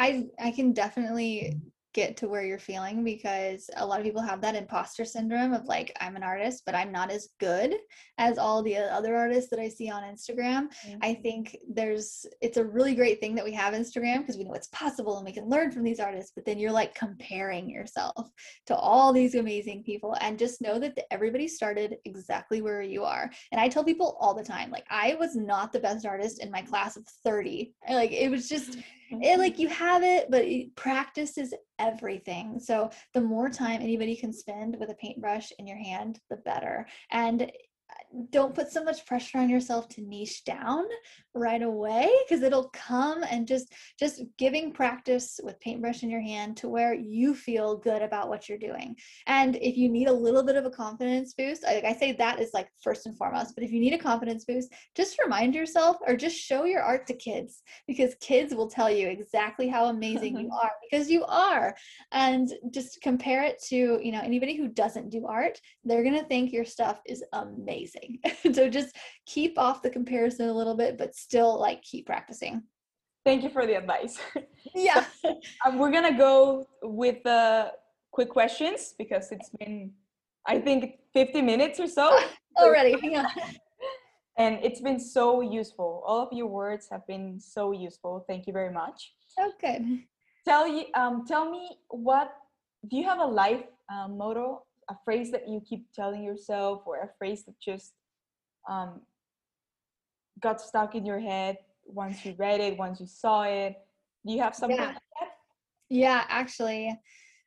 [0.05, 1.61] i i can definitely
[1.93, 5.65] get to where you're feeling because a lot of people have that imposter syndrome of
[5.65, 7.75] like i'm an artist but i'm not as good
[8.17, 10.67] as all the other artists that i see on instagram.
[10.85, 10.97] Mm-hmm.
[11.01, 14.53] i think there's it's a really great thing that we have instagram because we know
[14.53, 18.29] it's possible and we can learn from these artists but then you're like comparing yourself
[18.67, 23.29] to all these amazing people and just know that everybody started exactly where you are.
[23.51, 26.51] And i tell people all the time like i was not the best artist in
[26.51, 28.77] my class of 30 like it was just
[29.11, 29.61] it like mm-hmm.
[29.61, 32.59] you have it but it, practice is everything.
[32.59, 36.87] So the more time anybody can spend with a paintbrush in your hand, the better.
[37.11, 37.51] And
[38.31, 40.85] don't put so much pressure on yourself to niche down
[41.33, 46.57] right away because it'll come and just just giving practice with paintbrush in your hand
[46.57, 48.95] to where you feel good about what you're doing.
[49.27, 52.39] And if you need a little bit of a confidence boost I, I say that
[52.39, 55.97] is like first and foremost but if you need a confidence boost just remind yourself
[56.05, 60.37] or just show your art to kids because kids will tell you exactly how amazing
[60.37, 61.75] you are because you are.
[62.11, 66.25] And just compare it to you know anybody who doesn't do art they're going to
[66.25, 68.00] think your stuff is amazing
[68.53, 68.95] so just
[69.25, 72.63] keep off the comparison a little bit but still like keep practicing.
[73.23, 74.19] Thank you for the advice.
[74.75, 75.05] Yeah.
[75.65, 77.71] Um, we're gonna go with the
[78.11, 79.91] quick questions because it's been
[80.45, 82.17] i think 50 minutes or so.
[82.57, 83.25] Already yeah.
[84.37, 86.03] and it's been so useful.
[86.05, 88.23] All of your words have been so useful.
[88.27, 89.13] Thank you very much.
[89.39, 90.05] Okay
[90.45, 92.33] tell you um tell me what
[92.89, 96.97] do you have a life um, motto a phrase that you keep telling yourself or
[96.97, 97.93] a phrase that just
[98.69, 99.01] um,
[100.41, 103.75] got stuck in your head once you read it, once you saw it?
[104.25, 104.87] Do you have something yeah.
[104.87, 105.29] like that?
[105.89, 106.97] Yeah, actually.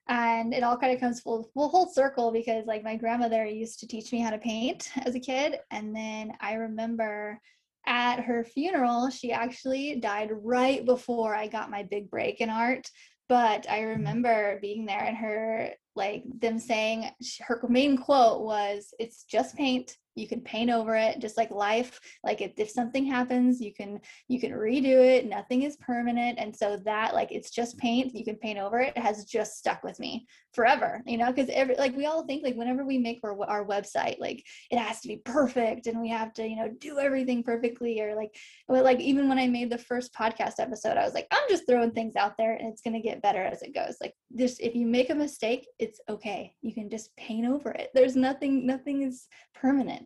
[0.09, 3.81] And it all kind of comes full, full whole circle because like my grandmother used
[3.81, 5.57] to teach me how to paint as a kid.
[5.71, 7.41] And then I remember
[7.87, 12.89] at her funeral, she actually died right before I got my big break in art.
[13.29, 13.89] But I mm-hmm.
[13.91, 17.11] remember being there and her like them saying
[17.47, 22.01] her main quote was, It's just paint you can paint over it just like life
[22.23, 26.55] like if, if something happens you can you can redo it nothing is permanent and
[26.55, 29.99] so that like it's just paint you can paint over it, has just stuck with
[29.99, 33.37] me forever you know because every like we all think like whenever we make our,
[33.49, 36.99] our website like it has to be perfect and we have to you know do
[36.99, 38.35] everything perfectly or like
[38.69, 41.67] but like even when i made the first podcast episode i was like i'm just
[41.69, 43.97] throwing things out there and it's going to get better as it goes.
[44.01, 47.91] Like just if you make a mistake it's okay you can just paint over it
[47.95, 50.04] there's nothing nothing is permanent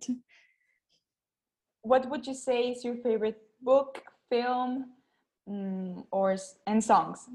[1.83, 4.87] what would you say is your favorite book film
[5.49, 6.37] mm, or
[6.67, 7.29] and songs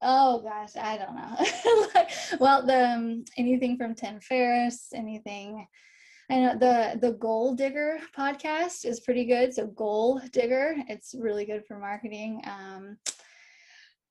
[0.00, 1.88] Oh gosh, I don't know.
[1.94, 5.66] like, well, the um, anything from Tim Ferriss, anything.
[6.30, 9.52] I know the the Goal Digger podcast is pretty good.
[9.52, 12.42] So Goal Digger, it's really good for marketing.
[12.44, 12.98] Um,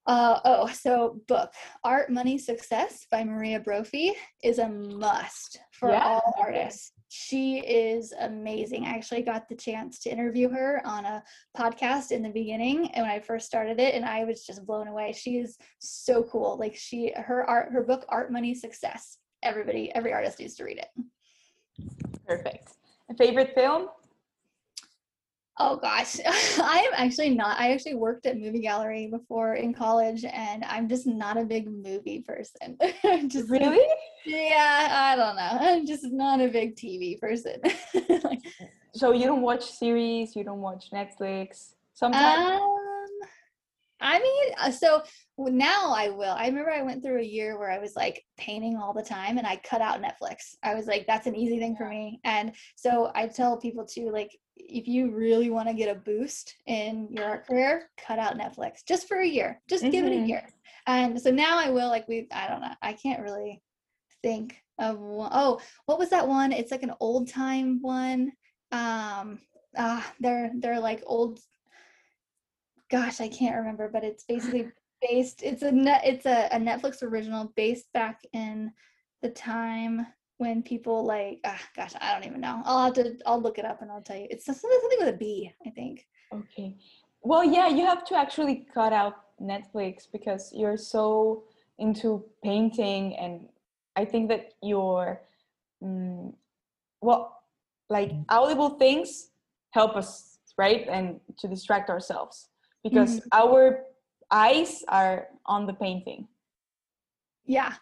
[0.07, 1.51] uh, oh, so book
[1.83, 4.13] Art, Money, Success by Maria Brophy
[4.43, 6.03] is a must for yeah.
[6.03, 8.85] all artists she is amazing.
[8.85, 11.23] I actually got the chance to interview her on a
[11.57, 14.87] podcast in the beginning and when I first started it and I was just blown
[14.87, 15.13] away.
[15.13, 16.57] She is so cool.
[16.57, 19.17] Like she her art her book Art Money Success.
[19.43, 20.89] Everybody every artist needs to read it.
[22.27, 22.73] Perfect.
[23.17, 23.87] Favorite film?
[25.59, 27.59] Oh gosh, I am actually not.
[27.59, 31.67] I actually worked at movie gallery before in college, and I'm just not a big
[31.67, 32.77] movie person.
[33.27, 33.85] just really?
[34.25, 35.57] Yeah, I don't know.
[35.59, 37.59] I'm just not a big TV person.
[38.23, 38.39] like,
[38.93, 40.35] so you don't watch series?
[40.35, 41.73] You don't watch Netflix?
[41.93, 42.61] Sometimes.
[42.61, 43.09] Um,
[43.99, 45.01] I mean, uh, so
[45.37, 46.33] now I will.
[46.33, 49.37] I remember I went through a year where I was like painting all the time
[49.37, 50.55] and I cut out Netflix.
[50.63, 52.19] I was like, that's an easy thing for me.
[52.23, 56.55] And so I tell people too, like, if you really want to get a boost
[56.65, 59.61] in your art career, cut out Netflix just for a year.
[59.69, 59.91] Just mm-hmm.
[59.91, 60.25] give it a mm-hmm.
[60.25, 60.49] year.
[60.87, 63.61] And so now I will, like, we, I don't know, I can't really
[64.23, 65.29] think of one.
[65.31, 66.51] Oh, what was that one?
[66.51, 68.31] It's like an old time one.
[68.71, 69.39] Um,
[69.77, 71.39] ah, they're, they're like old
[72.89, 74.69] gosh, I can't remember, but it's basically
[75.01, 75.41] based.
[75.43, 76.01] It's a net.
[76.03, 78.71] It's a, a Netflix original based back in
[79.21, 81.39] the time when people like.
[81.45, 82.61] Ah, gosh, I don't even know.
[82.65, 83.17] I'll have to.
[83.25, 84.27] I'll look it up and I'll tell you.
[84.29, 86.07] It's something, something with a B, I think.
[86.33, 86.75] Okay.
[87.21, 91.43] Well, yeah, you have to actually cut out Netflix because you're so
[91.79, 93.47] into painting, and
[93.95, 95.21] I think that your,
[95.83, 96.33] mm,
[97.01, 97.43] well,
[97.89, 99.29] like audible things
[99.71, 102.49] help us, right, and to distract ourselves
[102.83, 103.27] because mm-hmm.
[103.31, 103.83] our
[104.31, 106.27] eyes are on the painting.
[107.45, 107.73] Yeah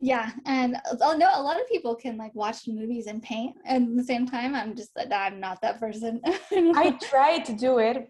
[0.00, 3.54] yeah and oh, i know a lot of people can like watch movies and paint
[3.66, 6.20] and at the same time i'm just i'm not that person.
[6.24, 8.08] I tried to do it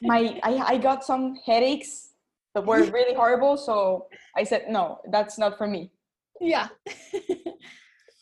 [0.00, 2.14] my I, I got some headaches
[2.54, 4.06] that were really horrible so
[4.36, 5.92] i said no that's not for me.
[6.40, 6.68] Yeah.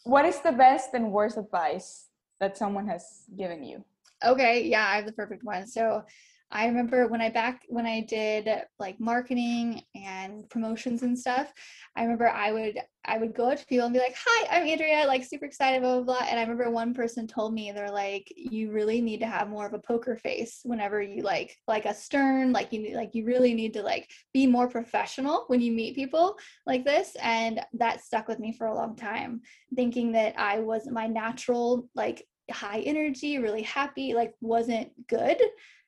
[0.04, 2.06] What is the best and worst advice
[2.40, 3.84] that someone has given you?
[4.24, 5.66] Okay yeah i have the perfect one.
[5.66, 6.02] So
[6.50, 11.52] I remember when I back when I did like marketing and promotions and stuff,
[11.94, 14.66] I remember I would I would go up to people and be like, "Hi, I'm
[14.66, 16.26] Andrea," like super excited, blah blah blah.
[16.28, 19.66] And I remember one person told me they're like, "You really need to have more
[19.66, 23.52] of a poker face whenever you like like a stern, like you like you really
[23.52, 26.36] need to like be more professional when you meet people
[26.66, 29.42] like this." And that stuck with me for a long time,
[29.76, 35.38] thinking that I was my natural like high energy, really happy, like wasn't good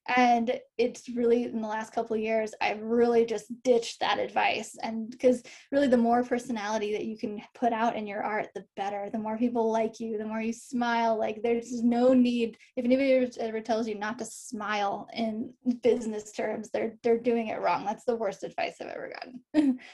[0.08, 4.76] and it's really in the last couple of years i've really just ditched that advice.
[4.82, 8.64] And because really the more personality that you can put out in your art the
[8.76, 9.08] better.
[9.10, 11.18] The more people like you the more you smile.
[11.18, 16.70] Like there's no need if anybody ever tells you not to smile in business terms
[16.70, 17.84] they're they're doing it wrong.
[17.84, 19.78] That's the worst advice i've ever gotten.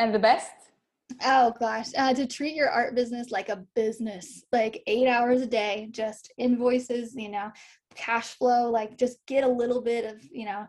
[0.00, 0.52] And the best?
[1.24, 5.46] Oh gosh, uh, to treat your art business like a business, like eight hours a
[5.46, 7.50] day, just invoices, you know,
[7.98, 10.66] cash flow, like just get a little bit of, you know,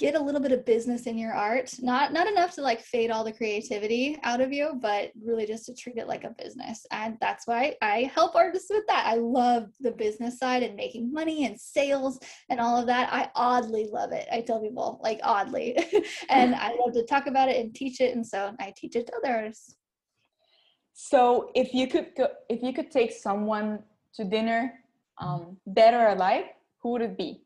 [0.00, 1.74] get a little bit of business in your art.
[1.80, 5.66] Not not enough to like fade all the creativity out of you, but really just
[5.66, 6.86] to treat it like a business.
[6.90, 9.04] And that's why I help artists with that.
[9.06, 12.18] I love the business side and making money and sales
[12.48, 13.12] and all of that.
[13.12, 14.26] I oddly love it.
[14.32, 15.76] I tell people like oddly.
[16.30, 18.16] and I love to talk about it and teach it.
[18.16, 19.76] And so I teach it to others.
[20.94, 23.80] So if you could go, if you could take someone
[24.14, 24.72] to dinner,
[25.18, 26.44] um, dead or alive,
[26.82, 27.42] who would it be?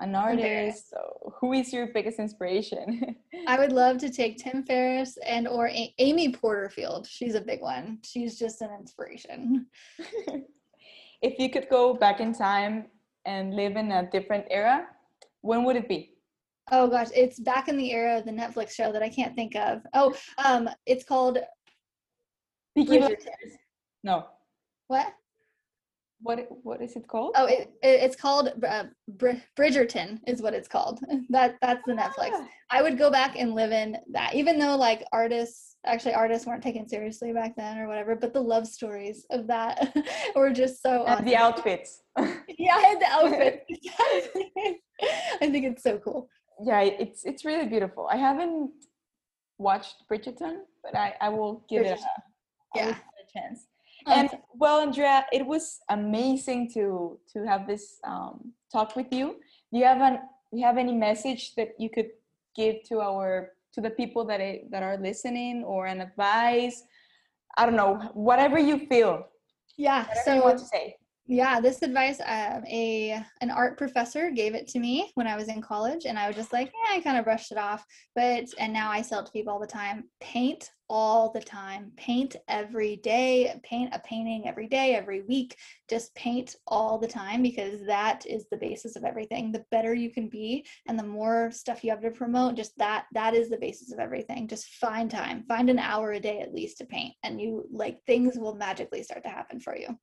[0.00, 0.90] An artist.
[0.90, 3.16] So who is your biggest inspiration?
[3.46, 7.06] I would love to take Tim Ferriss and or a- Amy Porterfield.
[7.06, 7.98] She's a big one.
[8.02, 9.66] She's just an inspiration.
[11.22, 12.86] if you could go back in time
[13.26, 14.86] and live in a different era,
[15.42, 16.14] when would it be?
[16.70, 19.54] Oh gosh, it's back in the era of the Netflix show that I can't think
[19.54, 19.82] of.
[19.94, 21.38] Oh, um, it's called
[22.76, 23.24] Peaky Blinders.
[24.02, 24.26] No.
[24.88, 25.12] What?
[26.22, 27.32] What what is it called?
[27.36, 31.00] Oh, it, it it's called uh, Br- Bridgerton is what it's called.
[31.30, 32.30] That that's the Netflix.
[32.34, 32.48] Ah.
[32.70, 36.62] I would go back and live in that, even though like artists, actually artists weren't
[36.62, 38.14] taken seriously back then or whatever.
[38.14, 39.96] But the love stories of that
[40.36, 41.04] were just so.
[41.04, 41.24] And awesome.
[41.30, 42.02] the outfits.
[42.58, 43.64] yeah, I had the outfits.
[45.42, 46.28] I think it's so cool.
[46.62, 48.08] Yeah, it's it's really beautiful.
[48.10, 48.70] I haven't
[49.58, 51.92] watched Bridgerton, but I I will give Bridgerton.
[51.94, 52.88] it a yeah.
[52.90, 53.66] a chance.
[54.06, 59.36] And well, Andrea, it was amazing to to have this um, talk with you.
[59.72, 62.10] Do you have an do you have any message that you could
[62.54, 66.82] give to our to the people that I, that are listening, or an advice?
[67.56, 69.26] I don't know, whatever you feel.
[69.76, 70.06] Yeah.
[70.24, 70.96] So you want to say
[71.26, 75.48] yeah this advice um, a an art professor gave it to me when i was
[75.48, 77.84] in college and i was just like yeah i kind of brushed it off
[78.16, 80.04] but and now i sell to people all the time.
[80.20, 81.92] Paint all the time.
[81.96, 85.56] Paint every day paint a painting every day every week.
[85.88, 89.52] Just paint all the time because that is the basis of everything.
[89.52, 93.06] The better you can be and the more stuff you have to promote just that
[93.12, 94.48] that is the basis of everything.
[94.48, 95.44] Just find time.
[95.46, 99.02] Find an hour a day at least to paint and you like things will magically
[99.02, 99.98] start to happen for you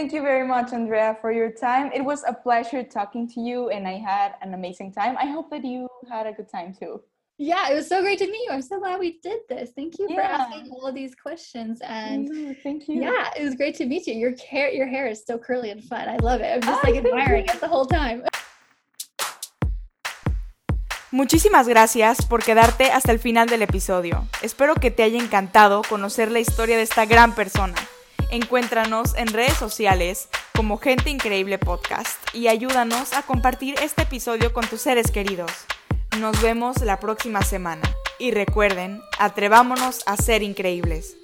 [0.00, 1.92] Thank you very much, Andrea, for your time.
[1.92, 5.14] It was a pleasure talking to you, and I had an amazing time.
[5.18, 7.02] I hope that you had a good time too.
[7.36, 8.50] Yeah, it was so great to meet you.
[8.50, 9.72] I'm so glad we did this.
[9.76, 10.16] Thank you yeah.
[10.16, 11.82] for asking all of these questions.
[11.82, 13.02] And thank you.
[13.02, 14.14] Yeah, it was great to meet you.
[14.14, 16.08] Your hair, your hair is so curly and fun.
[16.08, 16.46] I love it.
[16.46, 18.22] I'm just oh, like admiring it the whole time.
[21.12, 24.26] Muchísimas gracias por quedarte hasta el final del episodio.
[24.40, 27.74] Espero que te haya encantado conocer la historia de esta gran persona.
[28.30, 34.64] Encuéntranos en redes sociales como Gente Increíble Podcast y ayúdanos a compartir este episodio con
[34.66, 35.50] tus seres queridos.
[36.20, 37.82] Nos vemos la próxima semana
[38.20, 41.19] y recuerden, atrevámonos a ser increíbles.